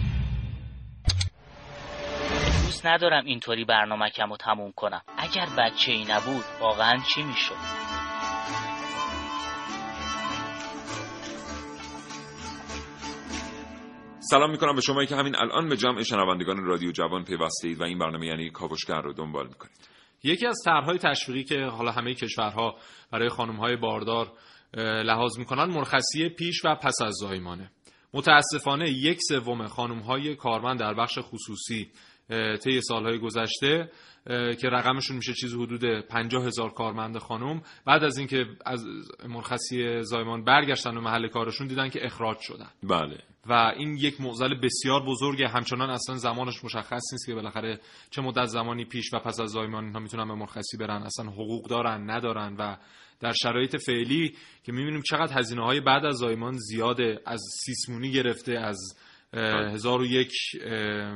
[2.65, 5.03] دوست ندارم اینطوری برنامه کم و تموم کنم.
[5.19, 8.04] اگر بچه ای نبود واقعا چی می‌شد؟
[14.31, 17.85] سلام می‌کنم به شما که همین الان به جمع شنوندگان رادیو جوان پیوسته اید و
[17.85, 19.89] این برنامه یعنی کاوشگر رو دنبال می‌کنید.
[20.23, 22.77] یکی از طرحهای تشویقی که حالا همه کشورها
[23.13, 24.33] برای خانمهای باردار
[25.05, 27.71] لحاظ می‌کنن مرخصی پیش و پس از زایمانه.
[28.15, 31.91] متاسفانه یک سوم خانمهای کارمند در بخش خصوصی
[32.63, 33.91] طی سالهای گذشته
[34.61, 37.63] که رقمشون میشه چیز حدود 50 هزار کارمند خانم.
[37.87, 38.85] بعد از اینکه از
[39.29, 42.69] مرخصی زایمان برگشتن به محل کارشون دیدن که اخراج شدن.
[42.83, 43.19] بله.
[43.47, 45.49] و این یک معضل بسیار بزرگه.
[45.49, 49.85] همچنان اصلا زمانش مشخص نیست که بالاخره چه مدت زمانی پیش و پس از زایمان
[49.85, 51.03] اینها می‌تونن به مرخصی برن.
[51.03, 52.57] اصلا حقوق دارن ندارن.
[52.59, 52.77] و
[53.21, 58.53] در شرایط فعلی که می‌بینیم چقدر هزینه های بعد از زایمان زیاده از سیسمونی گرفته
[58.53, 58.79] از
[59.37, 60.33] هزار و یک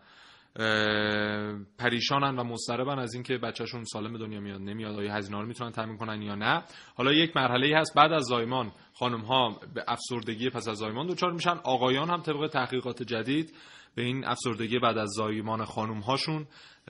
[1.78, 5.48] پریشانن و مضطربن از اینکه بچهشون سالم به دنیا میاد نمیاد آیا هزینه ها رو
[5.48, 6.64] می‌تونن تامین کنن یا نه.
[6.96, 7.94] حالا یک مرحله ای هست.
[7.96, 11.56] بعد از زایمان خانم ها به افسردگی پس از زایمان دچار میشن.
[11.64, 13.54] آقایان هم طبق تحقیقات جدید
[13.94, 16.46] به این افسردگی بعد از زایمان خانم هاشون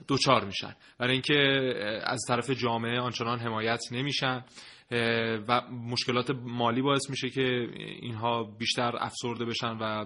[0.07, 0.75] دوچار میشن.
[0.97, 1.35] برای اینکه
[2.03, 4.43] از طرف جامعه آنچنان حمایت نمیشن
[5.47, 7.67] و مشکلات مالی باعث میشه که
[8.01, 10.05] اینها بیشتر افسرده بشن و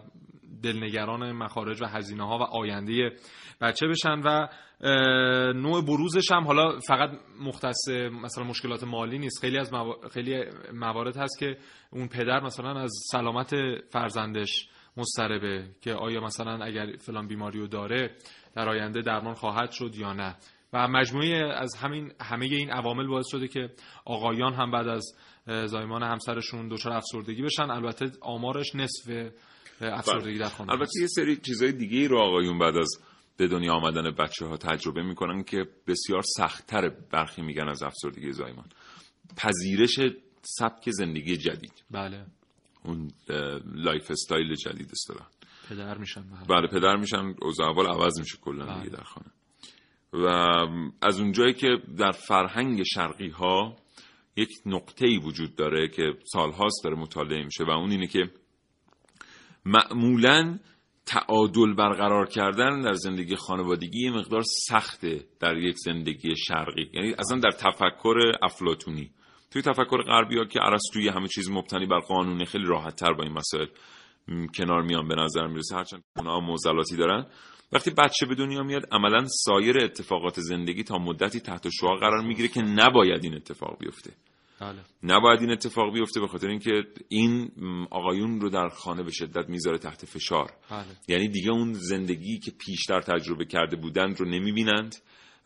[0.64, 3.12] دلنگران مخارج و هزینه ها و آینده
[3.62, 4.48] بچه بشن و
[5.54, 7.90] نوع بروزش هم حالا فقط مختص
[8.24, 9.42] مثلا مشکلات مالی نیست.
[9.42, 9.72] خیلی از
[10.12, 11.58] خیلی موارد هست که
[11.92, 13.56] اون پدر مثلا از سلامت
[13.90, 18.16] فرزندش مضطربه که آیا مثلا اگر فلان بیماری رو داره
[18.56, 20.36] در آینده درمان خواهد شد یا نه.
[20.74, 23.70] و مجموعه از همین همه این عوامل باعث شده که
[24.06, 25.06] آقایان هم بعد از
[25.66, 27.72] زایمان همسرشون دچار افسردگی بشن.
[27.72, 29.32] البته آمارش نصف
[29.82, 32.90] افسردگی در خانواده البته یه سری چیزای دیگه رو آقایون بعد از
[33.38, 38.66] به دنیا آمدن بچه ها تجربه می‌کنن که بسیار سختتر برخی میگن از افسردگی زایمان.
[39.38, 40.00] پذیرش
[40.42, 41.84] سبک زندگی جدید.
[41.92, 42.26] بله.
[42.86, 43.12] اون
[43.76, 45.28] lifestyle جدید اصطلاح
[45.70, 48.84] پدر میشن بله پدر میشن اوضاع احوال عوض میشه کلا بله.
[48.84, 49.32] دیگه در خانه.
[50.14, 50.28] و
[51.02, 53.76] از اونجایی که در فرهنگ شرقی ها
[54.36, 58.32] یک نقطه ای وجود داره که سالهاست داره مطالعه میشه و اون اینه که
[59.66, 60.60] معمولا
[61.06, 66.90] تعادل برقرار کردن در زندگی خانوادگی یه مقدار سخته در یک زندگی شرقی.
[66.94, 69.12] یعنی اصلا در تفکر افلاطونی
[69.52, 73.24] توی تفکر غربی ها که ارسطویی همه چیز مبتنی بر قانونه خیلی راحت تر با
[73.24, 73.68] این مسائل
[74.58, 75.76] کنار میان به نظر می‌رسه.
[75.76, 77.26] هرچند اونها موزلاتی دارن.
[77.74, 82.48] وقتی بچه به دنیا میاد عملا سایر اتفاقات زندگی تا مدتی تحت شعاع قرار می‌گیره
[82.48, 84.12] که نباید این اتفاق بیفته.
[84.62, 84.80] بله.
[85.04, 87.52] نباید این اتفاق بیفته به خاطر اینکه این
[87.92, 90.52] آقایون رو در خانه به شدت می‌ذاره تحت فشار.
[90.72, 90.86] بله.
[91.08, 94.96] یعنی دیگه اون زندگی که پیشتر تجربه کرده بودند رو نمی‌بینند.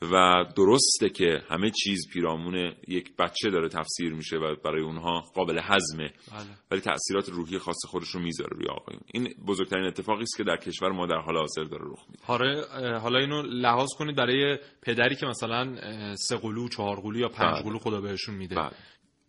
[0.02, 5.60] و درسته که همه چیز پیرامون یک بچه داره تفسیر میشه و برای اونها قابل
[5.64, 6.46] هضمه بله.
[6.72, 10.58] ولی تاثیرات روحی خاص خودش رو می‌ذاره روی آقایون این بزرگترین اتفاقی است که در
[10.58, 15.16] کشور ما در حال حاضر داره رخ میده حالا حالا اینو لحاظ کنید برای پدری
[15.16, 15.76] که مثلا
[16.16, 17.64] سه قلو چهار قلو یا پنج بله.
[17.64, 18.72] قلو خدا بهشون میده بله.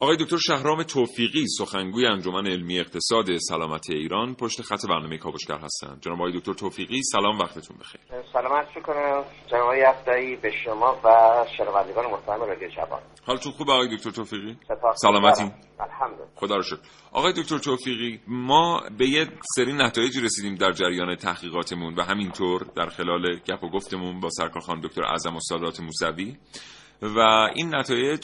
[0.03, 6.01] آقای دکتر شهرام توفیقی سخنگوی انجمن علمی اقتصاد سلامتی ایران پشت خط برنامه کاوشگر هستند.
[6.01, 8.01] جناب آقای دکتر توفیقی سلام وقتتون بخیر.
[8.33, 11.09] سلامت کنم جناب افدایی به شما و
[11.57, 13.01] شنوندگان محترم رادیو جوان.
[13.27, 14.95] حالتون خوبه آقای دکتر توفیقی؟ سپاسگزارم.
[14.97, 16.29] سلامتین الحمدلله.
[16.37, 16.81] خدا رو شکر.
[17.13, 22.87] آقای دکتر توفیقی ما به یه سری نتایجی رسیدیم در جریان تحقیقاتمون و همینطور در
[22.87, 26.37] خلال گپ و گفتمون با سرکار خانم دکتر اعظم سادات موسوی
[27.03, 27.19] و
[27.55, 28.23] این نتایج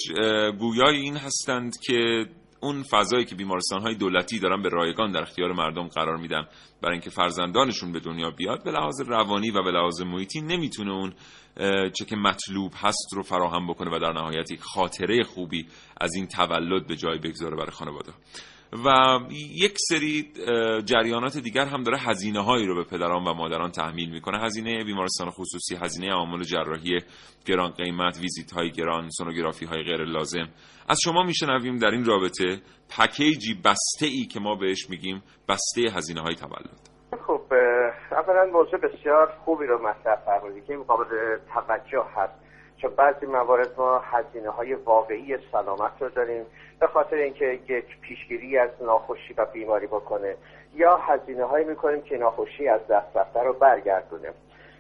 [0.58, 2.26] گویای این هستند که
[2.60, 6.46] اون فضایی که بیمارستان های دولتی دارن به رایگان در اختیار مردم قرار میدن
[6.82, 11.12] برای اینکه فرزندانشون به دنیا بیاد به لحاظ روانی و به لحاظ محیطی نمی‌تونه اون
[11.90, 15.66] چه که مطلوب هست رو فراهم بکنه و در نهایت یک خاطره خوبی
[16.00, 18.12] از این تولد به جای بگذاره برای خانواده.
[18.72, 19.18] و
[19.54, 20.32] یک سری
[20.84, 24.38] جریانات دیگر هم داره هزینه هایی رو به پدران و مادران تحمیل می‌کنه.
[24.38, 26.98] هزینه بیمارستان خصوصی هزینه عوامل جراحی
[27.46, 30.48] گران قیمت ویزیت های گران سونوگرافی های غیر لازم.
[30.88, 32.60] از شما میشنویم در این رابطه
[32.98, 36.80] پکیجی بسته ای که ما بهش میگیم بسته هزینه های تولد.
[37.26, 37.42] خب
[38.12, 41.06] اولا موضوع بسیار خوبی رو مطرح فرمودید که این قابل
[41.54, 42.45] توجه هست.
[42.76, 46.46] چون بعضی موارد ما هزینه های واقعی سلامت رو داریم
[46.80, 50.36] به خاطر اینکه یک پیشگیری از ناخوشی و بیماری بکنه
[50.74, 54.28] یا هزینه هایی می‌کنیم که ناخوشی از دست رفته رو برگردونه.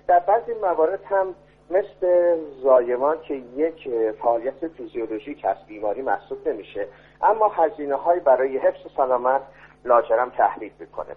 [0.08, 1.34] در بعضی موارد هم
[1.70, 3.88] مثل زایمان که یک
[4.22, 6.88] فعالیت فیزیولوژیک از بیماری محسوب نمیشه
[7.22, 9.42] اما هزینه های برای حفظ سلامت
[9.84, 11.16] لاجرم تحریک می‌کنه.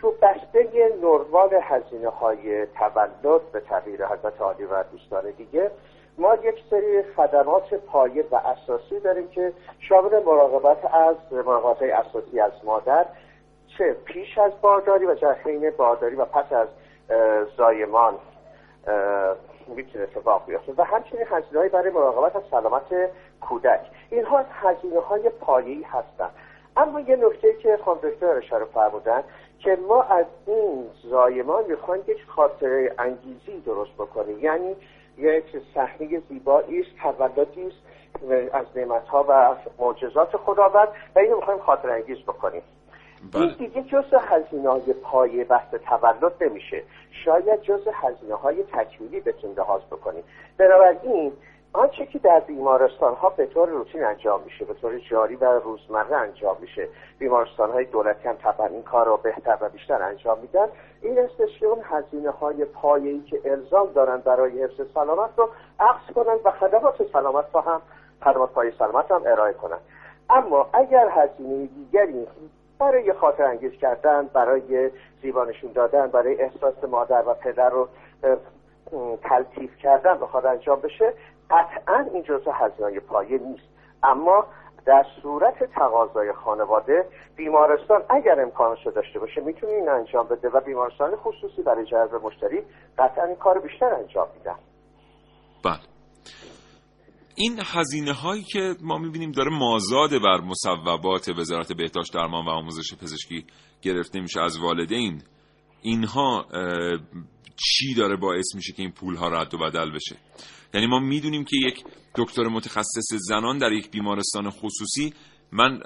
[0.00, 5.70] تو بسته نروال هزینه های تولد به تغییر حضرت عالی و دوستان دیگه
[6.18, 12.40] ما یک سری خدمات پایه و اساسی داریم که شامل مراقبت از مراقبت های اساسی
[12.40, 13.06] از مادر
[13.78, 16.68] چه پیش از بارداری و در حین بارداری و پس از
[17.56, 18.14] زایمان
[19.66, 20.72] می‌تونه اتفاق بیفته.
[20.76, 23.80] و همچنین هزینه برای مراقبت از سلامت کودک.
[24.10, 26.30] اینها هزینه های پایه‌ای هستند.
[26.76, 29.24] اما یه نکته که خانم دکتر اشاره فرمودن
[29.58, 34.38] که ما از این زایمان می‌خوایم یک خاطره انگیزی درست بکنیم.
[34.38, 34.76] یعنی
[35.18, 37.88] یک صحنه زیبایی است تولدی است
[38.54, 42.62] از نعمتها و معجزات خداوند و اینو می‌خوایم خاطر انگیز بکنیم.
[43.22, 43.54] این بله.
[43.54, 46.82] دیگه جز هزینه های پایه بحث تولد نمیشه.
[47.24, 50.24] شاید جز هزینه های تکمیلی بتونیم لحاظ بکنیم.
[50.58, 51.32] بنابراین
[51.72, 56.16] آنچه که در بیمارستان ها به طور روتین انجام میشه به طور جاری و روزمره
[56.16, 56.88] انجام میشه.
[57.18, 60.68] بیمارستان های دولتی هم طبعا این کار رو بهتر و بیشتر انجام میدن.
[61.02, 65.48] این استش که هزینه های پایه‌ای که الزام دارن برای حفظ سلامت رو
[65.80, 67.82] عکس کنن و خدمات سلامت رو هم
[68.24, 69.78] خدمات پایه سلامت هم ارائه کنن.
[70.30, 72.26] اما اگر هزینه دیگری
[72.78, 74.90] برای خاطر انگیز کردن برای
[75.22, 77.88] زیبانشون دادن برای احساس مادر و پدر رو
[79.22, 81.12] تلطیف کردن بخواد انجام بشه
[81.50, 83.68] قطعا این جزء هزینه پایه نیست.
[84.02, 84.46] اما
[84.86, 90.60] در صورت تقاضای خانواده بیمارستان اگر امکانش رو داشته باشه می‌تونه این انجام بده و
[90.60, 92.62] بیمارستان خصوصی برای جذب مشتری
[92.98, 94.58] قطعا این کار بیشتر انجام میدن
[95.64, 95.80] بله.
[97.34, 102.94] این هزینه هایی که ما می‌بینیم داره مازاد بر مصوبات وزارت بهداشت درمان و آموزش
[103.02, 103.46] پزشکی
[103.82, 105.22] گرفته میشه از والدین
[105.82, 106.46] اینها
[107.56, 110.16] چی داره باعث میشه که این پول ها رد و بدل بشه؟
[110.74, 115.12] یعنی ما می‌دونیم که یک دکتر متخصص زنان در یک بیمارستان خصوصی
[115.52, 115.80] من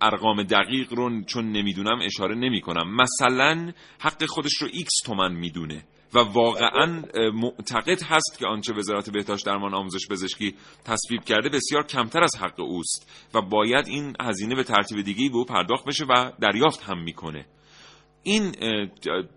[0.00, 5.84] ارقام دقیق رو چون نمی‌دونم اشاره نمی کنم مثلا حق خودش رو X تومن می‌دونه
[6.14, 7.02] و واقعا
[7.34, 12.60] معتقد هست که آنچه وزارت بهداشت درمان آموزش پزشکی تصویب کرده بسیار کمتر از حق
[12.60, 17.02] اوست و باید این هزینه به ترتیب دیگه‌ای به او پرداخت بشه و دریافت هم
[17.02, 17.46] می‌کنه.
[18.22, 18.52] این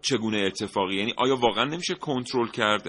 [0.02, 2.84] چگونه اتفاقی؟ یعنی آیا واقعا نمیشه کنترل کرد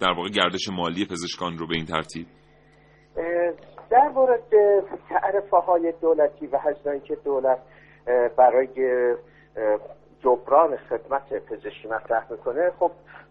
[0.00, 2.26] در واقع گردش مالی پزشکان رو به این ترتیب؟
[3.90, 4.40] در مورد
[5.08, 7.58] تعرفه های دولتی و هزینه‌ای که دولت
[8.36, 8.68] برای
[10.24, 12.90] جبران خدمت پزشکی مطرح می‌کنه خب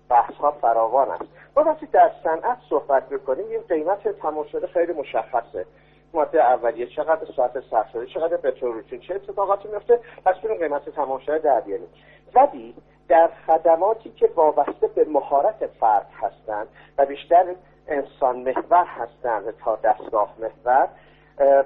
[0.10, 1.24] بحث ها فراوان است.
[1.58, 5.66] ما وقتی در صنعت صحبت می‌کنیم این قیمت تمام شده خیلی مشخصه.
[6.14, 10.82] ماده اولیه چقدر ساعت صرف شده چقدر پترول چه اتفاقاتی میفته پس بریم قیمت
[11.26, 11.88] شده در بیاریم.
[12.36, 12.76] ولی
[13.08, 16.68] در خدماتی که وابسته به مهارت فرد هستند
[16.98, 17.56] و بیشتر
[17.88, 20.90] انسان محور هستند تا دستگاه محور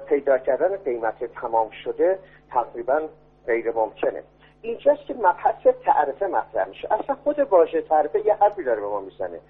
[0.06, 2.18] پیدا کردن قیمت تمام شده
[2.50, 3.00] تقریبا
[3.46, 4.22] غیر ممکنه.
[4.62, 6.92] اینجاست که مبحث تعرفه مطرح میشه.
[6.92, 9.40] اصلا خود واژه تعرفه یه حرفی داره به ما می‌زنه.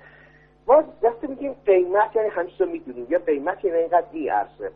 [0.67, 4.71] ما وقتی میگیم قیمت یعنی همیشه می‌دونیم یا قیمت یعنی اینقدر ارزه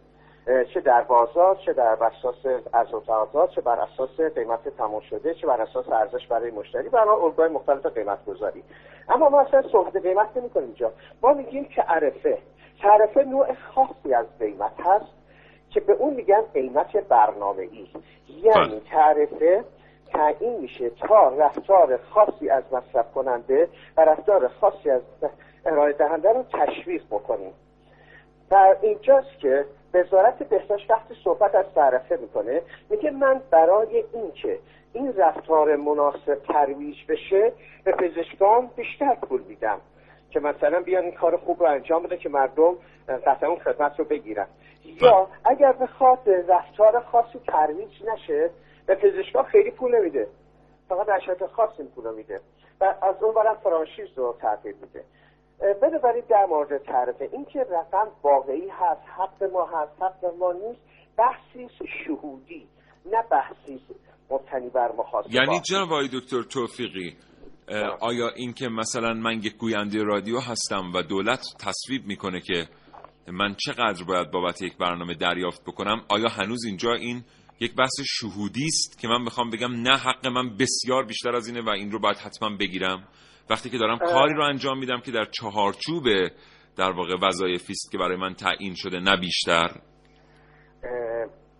[0.44, 2.94] چه در بازار چه در اساس ارز
[3.34, 6.88] و چه بر اساس قیمت تمام شده چه بر اساس ارزش برای مشتری.
[6.88, 8.62] برای الگوهای مختلف قیمت گذاری
[9.08, 10.92] اما ما اصلا صحبت قیمت نمی کنیم اینجا.
[11.22, 12.38] ما میگیم که عرفه.
[12.82, 15.12] تعرفه نوع خاصی از قیمت هست
[15.70, 17.88] که به اون میگن قیمت برنامه ای
[18.28, 18.80] یعنی بله.
[18.90, 19.64] تعرفه
[20.12, 25.02] تعیین میشه تا رفتار خاصی از مصرف کننده و رفتار خاصی از
[25.66, 27.52] ارائه دهنده رو تشویق بکنیم.
[28.52, 34.58] در اینجاست که وزارت بهداشت وقتی صحبت از تعرفه می‌کنه میگه من برای اینکه
[34.92, 37.52] این رفتار مناسب ترویج بشه
[37.84, 39.80] به پزشکان بیشتر پول میدم
[40.30, 42.74] که مثلا بیان این کار خوب رو انجام بده که مردم
[43.26, 44.46] قطعا اون خدمت رو بگیرن.
[44.84, 48.50] یا اگر بخواد رفتار خاصی ترویج نشه
[48.86, 50.26] به پزشکان خیلی پول نمیده.
[50.88, 52.40] فقط در شرایط خاص این پول میده.
[52.80, 55.04] و از اون برم فرانشیز رو تغییر میده.
[55.82, 60.80] بنابراین در مورد تعرفه این که رقم واقعی هست حق ما هست حق ما نیست
[61.16, 61.68] بحثی
[62.04, 62.68] شهودی
[63.06, 63.80] نه بحثی
[64.30, 67.16] مبتنی بر محاسبات یعنی جناب آقای دکتر توفیقی
[68.00, 72.68] آیا این که مثلا من یک گوینده رادیو هستم و دولت تصویب می‌کنه که
[73.28, 77.24] من چقدر باید بابت یک برنامه دریافت بکنم آیا هنوز اینجا این
[77.60, 81.62] یک بحث شهودی است که من بخوام بگم نه حق من بسیار بیشتر از اینه
[81.62, 83.08] و این رو باید حتما بگیرم؟
[83.52, 86.04] وقتی که دارم کاری رو انجام میدم که در چهارچوب
[86.78, 89.70] در واقع وظایفی است که برای من تعیین شده نه بیشتر.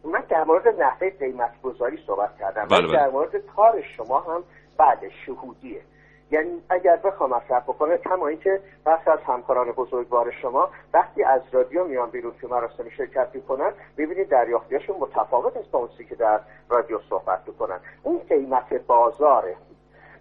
[0.05, 2.69] من در مورد نحوه قیمت گذاری صحبت کردم.
[2.71, 2.93] بله، بله.
[2.93, 4.45] در مورد کار شما هم
[4.79, 5.83] بعد شهودیه.
[6.31, 11.85] یعنی اگر بخوام مصرف بکنه کما اینکه بخش از همکاران بزرگوار شما وقتی از رادیو
[11.85, 16.99] میان بیرون تو مراسم شرکت می‌کنن ببینید دریافتیاشون متفاوت است با اون که در رادیو
[17.11, 17.81] صحبت می‌کنن.
[18.03, 19.57] اون قیمت بازاره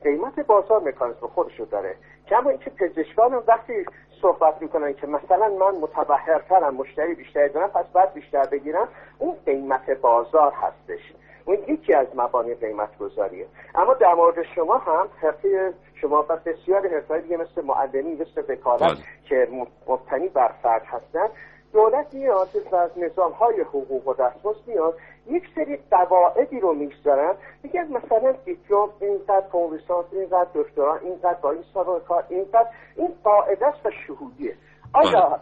[0.04, 1.95] قیمت بازار مکانیزم خودشو داره.
[2.28, 3.86] کما اینکه پزشکان وقتی
[4.22, 8.88] صحبت می‌کنن که مثلا من متبهرترم مشتری بیشتری دارم پس باید بیشتر بگیرم
[9.20, 11.14] اون قیمت بازار هستش.
[11.45, 16.88] اون یکی از مبانی قیمت گذاریه اما در مورد شما هم حرفه شما و بسیار
[16.88, 18.97] حرفه دیگه مثل معلمی مثل وکالت بله.
[19.26, 19.47] که
[19.88, 21.28] مبتنی بر فرد هستن
[21.74, 24.97] دولت میاد و از نظام های حقوق و دستمزد میاد
[25.30, 31.63] یک سری قواعدی رو می‌گذارن میگن مثلا دیپلم اینقدر کنویسانس اینقدر دکترا اینقدر با این
[31.74, 34.55] سابقه کار اینقدر این قاعده است و شهودیه.
[34.93, 35.39] آیا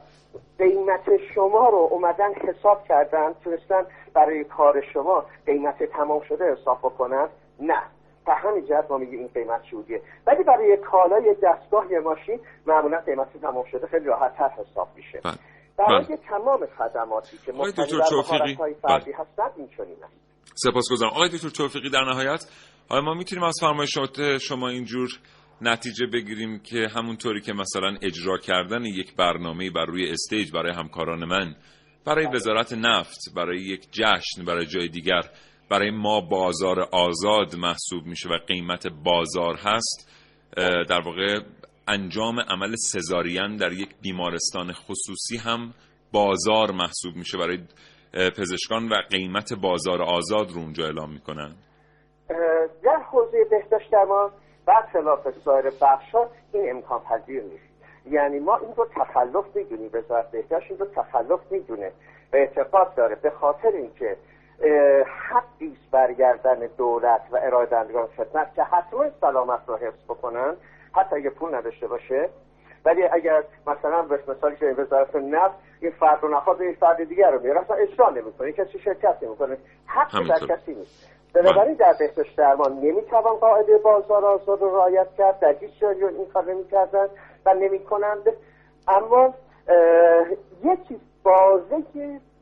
[0.57, 7.27] قیمت شما رو اومدن حساب کردن تونستن برای کار شما قیمت تمام شده حساب بکنن؟
[7.59, 7.81] نه.
[8.25, 10.01] به همین جهت ما میگیم این قیمت شهودیه.
[10.27, 15.21] ولی برای کالا یه دستگاه یه ماشین معمولا قیمت تمام شده خیلی راحت حساب میشه.
[15.23, 15.33] بله.
[15.79, 16.17] برای بله.
[16.17, 17.71] تمام خدماتی که بر
[18.09, 19.15] توفیقی، مهارت‌های فردی بله.
[19.19, 22.45] هستن این چنین است سپاسگزارم آقای دکتر توفیقی در نهایت
[22.89, 25.09] آیا ما می‌تونیم از فرمایشات شما اینجور
[25.61, 31.25] نتیجه بگیریم که همونطوری که مثلا اجرا کردن یک برنامه بر روی استیج برای همکاران
[31.25, 31.55] من
[32.05, 35.21] برای وزارت نفت برای یک جشن برای جای دیگر
[35.69, 40.09] برای ما بازار آزاد محسوب میشه و قیمت بازار هست
[40.89, 41.39] در واقع
[41.89, 45.73] انجام عمل سزارین در یک بیمارستان خصوصی هم
[46.13, 47.57] بازار محسوب میشه برای
[48.37, 51.55] پزشکان و قیمت بازار آزاد رو اونجا اعلام می‌کنن.
[52.83, 54.31] در حوزه بهداشت درمان
[54.65, 57.69] برخلاف سایر بخشا این امکان پذیر نیست.
[58.11, 61.91] یعنی ما این رو تخلف می‌دونیم وزارت بهداشت این رو تخلف می‌دونه
[62.33, 64.17] و اعتقاد داره به خاطر اینکه
[65.29, 70.55] حقی برگردن دولت و ارائه دهندگان خدمت که حتما سلامت رو حفظ بکنن.
[70.93, 72.29] حتی اگه پول نداشته باشه
[72.85, 77.31] ولی اگر مثلا به مثالی که وزارت نفت این فرد رو نخواد این فرد دیگر
[77.31, 77.59] رو میاره.
[77.59, 78.51] اصلا اجرا نمی‌کنه.
[78.51, 79.57] کسی شرکت نمی‌کنه.
[79.85, 80.55] حق در.
[80.55, 81.09] کسی نیست.
[81.33, 85.39] بنابراین در بهداشت درمان نمی‌توان قاعده بازار آزاد رو رعایت کرد.
[85.39, 87.07] در هیچ جایی این کار نمی‌کردن
[87.45, 88.23] و نمی‌کنند.
[88.87, 89.33] اما
[90.63, 91.83] یک چیز بازه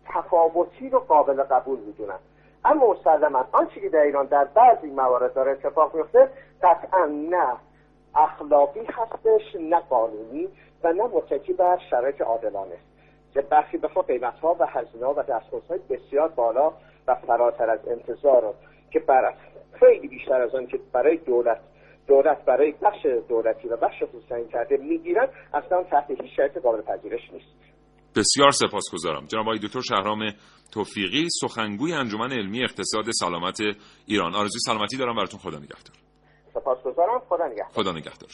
[0.05, 2.19] تفاوتی رو قابل قبول می‌دونن.
[2.65, 6.29] اما مسلما آنچه که در ایران در بعضی موارد داره اتفاق میفته
[6.63, 7.53] قطعا نه.
[8.15, 10.47] اخلاقی هستش نه قانونی
[10.83, 12.77] و نه متکی بر شرایط عادلانه.
[13.33, 16.73] که برخی بخوا قیمت ها و هزینه ها و دستمزدهای بسیار بالا
[17.07, 18.55] و فراتر از انتظار رو
[18.91, 19.33] که بر
[19.79, 21.59] خیلی بیشتر از آن که برای دولت
[22.07, 27.31] دولت برای بخش دولتی و بخش خصوصی کرده می‌گیرن اصلا تحت هیچ شرایط قابل پذیرش
[27.33, 27.47] نیست.
[28.15, 29.25] بسیار سپاسگزارم.
[29.25, 30.19] جناب آقای دکتر شهرام
[30.73, 33.59] توفیقی سخنگوی انجمن علمی اقتصاد سلامت
[34.07, 34.35] ایران.
[34.35, 35.39] آرزوی سلامتی دارم براتون.
[35.39, 36.06] خدا نگهدار.
[36.59, 37.21] سپاسگزارم.
[37.29, 37.71] خدا نگهدار.
[37.73, 38.29] خدا نگهدار.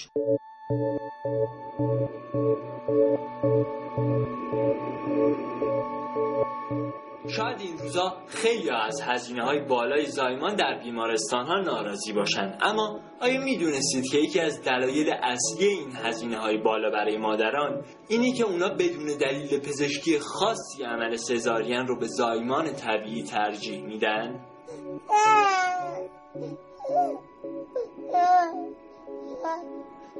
[7.36, 13.00] شاید این روزا خیلی از هزینه های بالای زایمان در بیمارستان ها ناراضی باشند اما
[13.22, 18.44] آیا می‌دونستید که یکی از دلایل اصلی این هزینه های بالا برای مادران اینی که
[18.44, 24.40] اونا بدون دلیل پزشکی خاصی عمل سزارین رو به زایمان طبیعی ترجیح میدن؟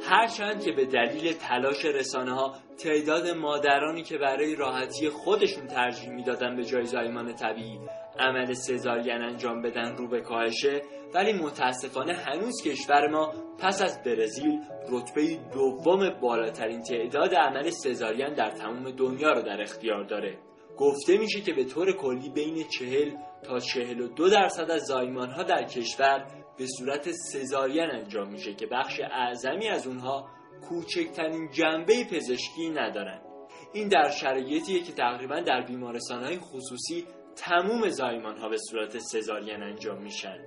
[0.02, 6.56] هرچند که به دلیل تلاش رسانه ها تعداد مادرانی که برای راحتی خودشون ترجیح می‌دادن
[6.56, 7.80] به جای زایمان طبیعی
[8.20, 10.82] عمل سزارین انجام بدن رو به کاهشه
[11.14, 18.50] ولی متاسفانه هنوز کشور ما پس از برزیل رتبه دوم بالاترین تعداد عمل سزارین در
[18.50, 20.38] تمام دنیا رو در اختیار داره.
[20.78, 23.12] گفته میشه که به طور کلی بین چهل
[23.44, 26.26] تا چهل و دو درصد از زایمان ها در کشور
[26.58, 30.30] به صورت سزارین انجام میشه که بخش اعظمی از اونها
[30.70, 33.22] کوچکترین جنبه پزشکی ندارن.
[33.74, 39.64] این در شرایطیه که تقریبا در بیمارستان های خصوصی تموم زایمان ها به صورت سزارین
[39.64, 40.38] انجام میشن.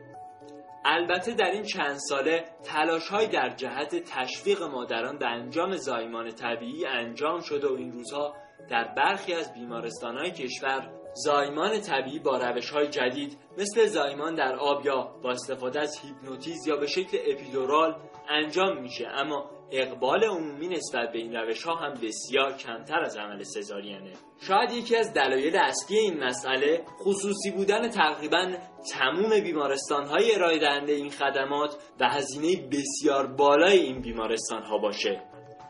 [0.84, 6.86] البته در این چند ساله تلاش های در جهت تشویق مادران به انجام زایمان طبیعی
[6.86, 8.34] انجام شده و این روزها
[8.70, 14.56] در برخی از بیمارستان های کشور زایمان طبیعی با روش های جدید مثل زایمان در
[14.56, 17.96] آب یا با استفاده از هیپنوتیز یا به شکل اپیدورال
[18.28, 19.06] انجام میشه.
[19.08, 24.12] اما اقبال عمومی نسبت به این روش ها هم بسیار کمتر از عمل سزارینه.
[24.40, 28.52] شاید یکی از دلایل اصلی این مسئله خصوصی بودن تقریبا
[28.92, 35.22] تموم بیمارستان های ارائه دهنده این خدمات و هزینه بسیار بالای این بیمارستان ها باشه.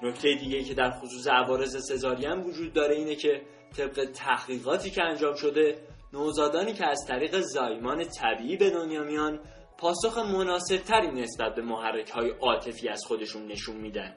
[0.03, 3.43] نکته دیگه که در خصوص عوارض سزارین وجود داره اینه که
[3.77, 5.79] طبق تحقیقاتی که انجام شده
[6.13, 9.41] نوزادانی که از طریق زایمان طبیعی به دنیا میان
[9.79, 14.17] پاسخ مناسبتری نسبت به محرک های عاطفی از خودشون نشون میدن.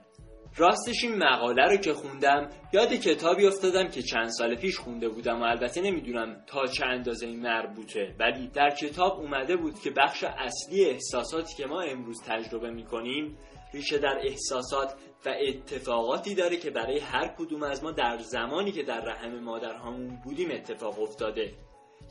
[0.58, 5.42] راستش این مقاله رو که خوندم یاد کتابی افتادم که چند سال پیش خونده بودم
[5.42, 8.16] و البته نمی‌دونم تا چه اندازه این مربوطه.
[8.20, 13.38] ولی در کتاب اومده بود که بخش اصلی احساساتی که ما امروز تجربه می‌کنیم
[13.74, 14.94] ریشه در احساسات
[15.26, 20.22] و اتفاقاتی داره که برای هر کدوم از ما در زمانی که در رحم مادرهامون
[20.24, 21.54] بودیم اتفاق افتاده.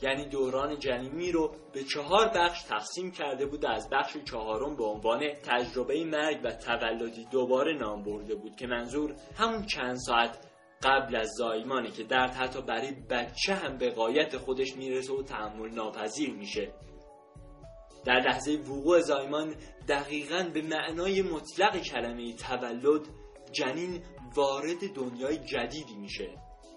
[0.02, 5.20] یعنی دوران جنینی رو به چهار بخش تقسیم کرده بود از بخش چهارم به عنوان
[5.34, 10.38] تجربه مرگ و تولدی دوباره نام برده بود که منظور همون چند ساعت
[10.82, 15.70] قبل از زایمانه که درد حتی برای بچه هم به قایت خودش می‌رسه و تحمل
[15.70, 16.72] ناپذیر میشه.
[18.08, 19.54] در لحظه وقوع زایمان
[19.88, 23.00] دقیقا به معنای مطلق کلمه تولد
[23.52, 24.02] جنین
[24.36, 26.30] وارد دنیای جدیدی میشه.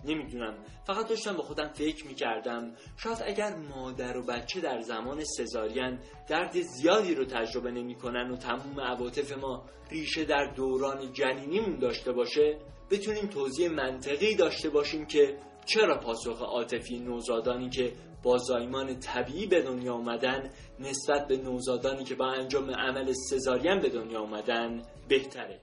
[0.06, 0.58] نمی‌دونم.
[0.88, 2.76] فقط داشتم با خودم فکر می‌کردم.
[2.98, 8.80] شاید اگر مادر و بچه در زمان سزارین درد زیادی رو تجربه نمی‌کنن و تموم
[8.80, 12.60] عواطف ما ریشه در دوران جنینیمون داشته باشه
[12.92, 19.61] بتونیم توضیح منطقی داشته باشیم که چرا پاسخ عاطفی نوزادانی که با زایمان طبیعی به
[19.61, 20.49] دنیا آمدن
[20.80, 25.59] نسبت به نوزادانی که با انجام عمل سزارین به دنیا آمدن بهتره.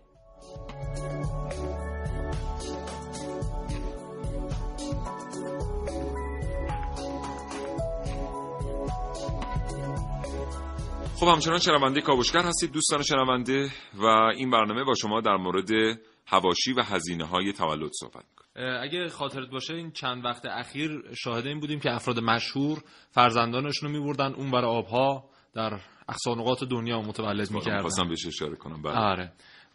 [11.21, 14.07] خب همچنان شنونده کاوشگر هستید دوستان شنونده و
[14.37, 15.71] این برنامه با شما در مورد
[16.27, 21.61] هواشی و هزینه های تولد صحبت اگه خاطرت باشه این چند وقت اخیر شاهد این
[21.61, 22.79] بودیم که افراد مشهور
[23.11, 27.81] فرزندانشون رو میبردن اون برای آبها در اقصانقات دنیا متولد می‌کردن.
[27.81, 28.95] خواستم بهش اشاره کنم بله.
[28.95, 29.33] آره.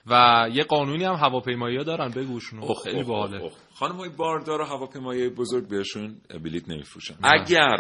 [0.08, 3.52] و یه قانونی هم هواپیمایی ها دارن بگوشون خیلی باحاله.
[3.74, 7.16] خانم های باردار و هواپیمایی بزرگ بهشون بلیت نمیفروشن.
[7.24, 7.78] اگر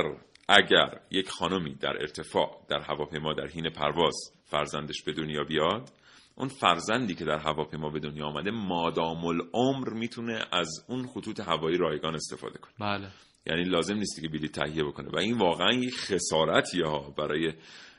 [0.48, 5.90] اگر یک خانمی در ارتفاع در هواپیما در حین پرواز فرزندش به دنیا بیاد
[6.36, 11.78] اون فرزندی که در هواپیما به دنیا آمده مادام العمر می‌تونه از اون خطوط هوایی
[11.78, 12.74] رایگان استفاده کنه.
[12.80, 13.08] بله.
[13.46, 15.10] یعنی لازم نیست که بلیط تهیه بکنه.
[15.10, 17.54] و این واقعا یک خسارتی ها برای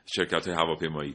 [0.06, 1.14] شرکت های هواپیمایی.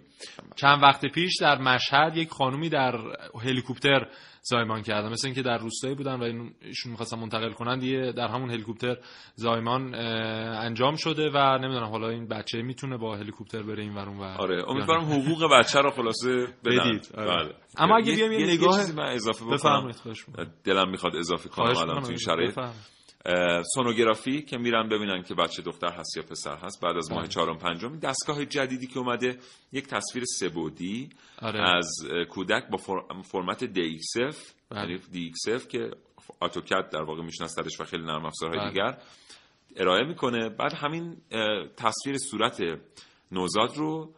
[0.56, 2.96] چند وقت پیش در مشهد یک خانومی در
[3.42, 4.08] هلیکوپتر
[4.42, 5.10] زایمان کردن.
[5.10, 8.98] مثل اینکه در روستایی بودن و ایشون می‌خواستن منتقل کنن دیگه در همون هلیکوپتر
[9.36, 14.24] زایمان انجام شده و نمی‌دونم حالا این بچه می‌تونه با هلیکوپتر بره این ورون و
[14.24, 17.28] آره امیدوارم حقوق بچه رو خلاصه بدید آره.
[17.28, 17.56] بله.
[17.78, 19.92] اما اگه بیام یه نگاه من اضافه بکنم.
[20.64, 22.60] دلم می‌خواد اضافه کنم الان تو این شرایط.
[23.76, 27.30] سونوگرافی که میرن ببینن که بچه دختر هست یا پسر هست بعد از ماه بله.
[27.30, 29.38] چهارم پنجم دستگاه جدیدی که اومده
[29.72, 31.10] یک تصویر سبودی
[31.42, 31.78] آره.
[31.78, 31.92] از
[32.30, 32.78] کودک با
[33.24, 34.36] فرمت DXF
[34.70, 34.82] بله.
[34.82, 35.92] یعنی DXF که
[36.42, 38.70] اتوکد در واقع میشناسدش و خیلی نرم افزارهای بله.
[38.70, 38.98] دیگر
[39.76, 41.18] ارائه می‌کنه بعد همین
[41.78, 42.62] تصویر صورت
[43.32, 44.14] نوزاد رو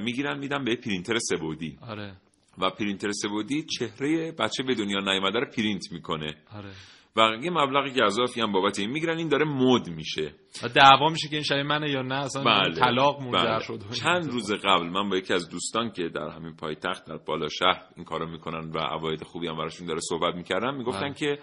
[0.00, 2.16] می‌گیرن میدن به پرینتر سبودی آره.
[2.58, 6.70] و پرینتر سبودی چهره بچه به دنیا نیامده رو پرینت می‌کنه آره.
[7.16, 10.34] و یه مبلغ گذافی هم بابت این می‌گیرن این داره مد میشه
[10.74, 12.74] دعوا میشه که این شبیه منه یا نه اصلا بله.
[12.74, 13.60] طلاق بله.
[13.60, 17.48] شد چند روز قبل من با یکی از دوستان که در همین پایتخت در بالا
[17.48, 21.14] شهر این کارو می‌کنن و عواید خوبی هم براشون داره صحبت می‌کردم می‌گفتن بله.
[21.14, 21.38] که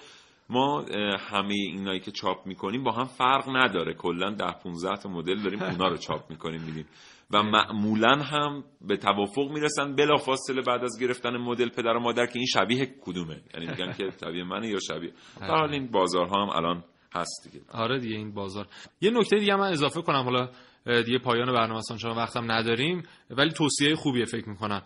[0.49, 0.85] ما
[1.19, 5.63] همه اینایی که چاپ می‌کنیم با هم فرق نداره کلا ده 15 تا مدل داریم
[5.63, 6.85] اونا رو چاپ می‌کنیم میدیم
[7.33, 12.39] و معمولا هم به توافق می‌رسن بلافاصله بعد از گرفتن مدل پدر و مادر که
[12.39, 13.41] این شبیه کدومه.
[13.53, 16.83] یعنی میگن که شبیه منه یا شبیه در حال این بازارها هم الان
[17.15, 17.65] هست دیگه.
[17.71, 18.67] آره دیگه این بازار.
[19.01, 20.49] یه نکته دیگه من اضافه کنم حالا
[20.85, 24.81] دیگه پایان برنامه اصلا چون وقتم نداریم ولی توصیه خوبیه فکر می‌کنم.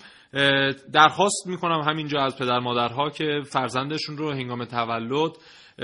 [0.93, 5.32] درخواست می‌کنم همینجا از پدر مادرها که فرزندشون رو هنگام تولد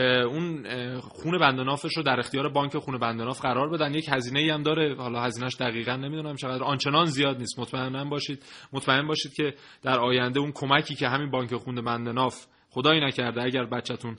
[0.01, 3.93] اون اه، خون بندنافش رو در اختیار بانک خون بندناف قرار بدن.
[3.93, 4.95] یک هزینه ای هم داره.
[4.95, 6.63] حالا هزینهش دقیقا نمی‌دونم چقدر.
[6.63, 7.59] آنچنان زیاد نیست.
[7.59, 8.43] مطمئن باشید.
[8.73, 13.65] مطمئن باشید که در آینده اون کمکی که همین بانک خون بندناف خدایی نکرده اگر
[13.65, 14.17] بچهتون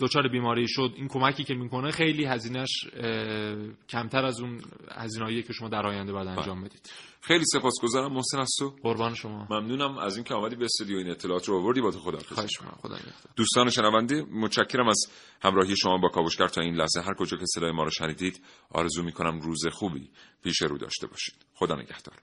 [0.00, 0.92] دچار بیماری شد.
[0.96, 2.86] این کمکی که می‌کنه خیلی هزینهش
[3.88, 6.90] کمتر از اون هزینه‌ای که شما در آینده باید انجام بدید.
[7.20, 8.74] خیلی سپاسگزارم محسن از تو.
[8.82, 9.46] قربان شما.
[9.50, 10.96] ممنونم از اینکه آمدی به استودیو.
[10.96, 11.80] این اطلاعات رو آوردی.
[11.80, 13.32] با تو خدا خواهش خدا نگهدار.
[13.36, 15.06] دوستان شنونده متشکرم از
[15.42, 17.00] همراهی شما با کاوشگر تا این لحظه.
[17.00, 18.40] هر کجا که صدای ما رو شنیدید
[18.70, 20.10] آرزو می‌کنم روز خوبی
[20.44, 21.34] پیش رو داشته باشید.
[21.54, 22.14] خدا نگهدار.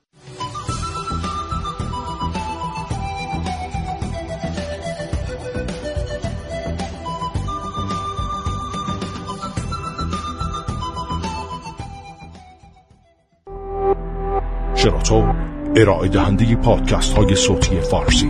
[14.90, 15.34] شراطو
[15.76, 18.30] ارائه دهنده پادکست های صوتی فارسی.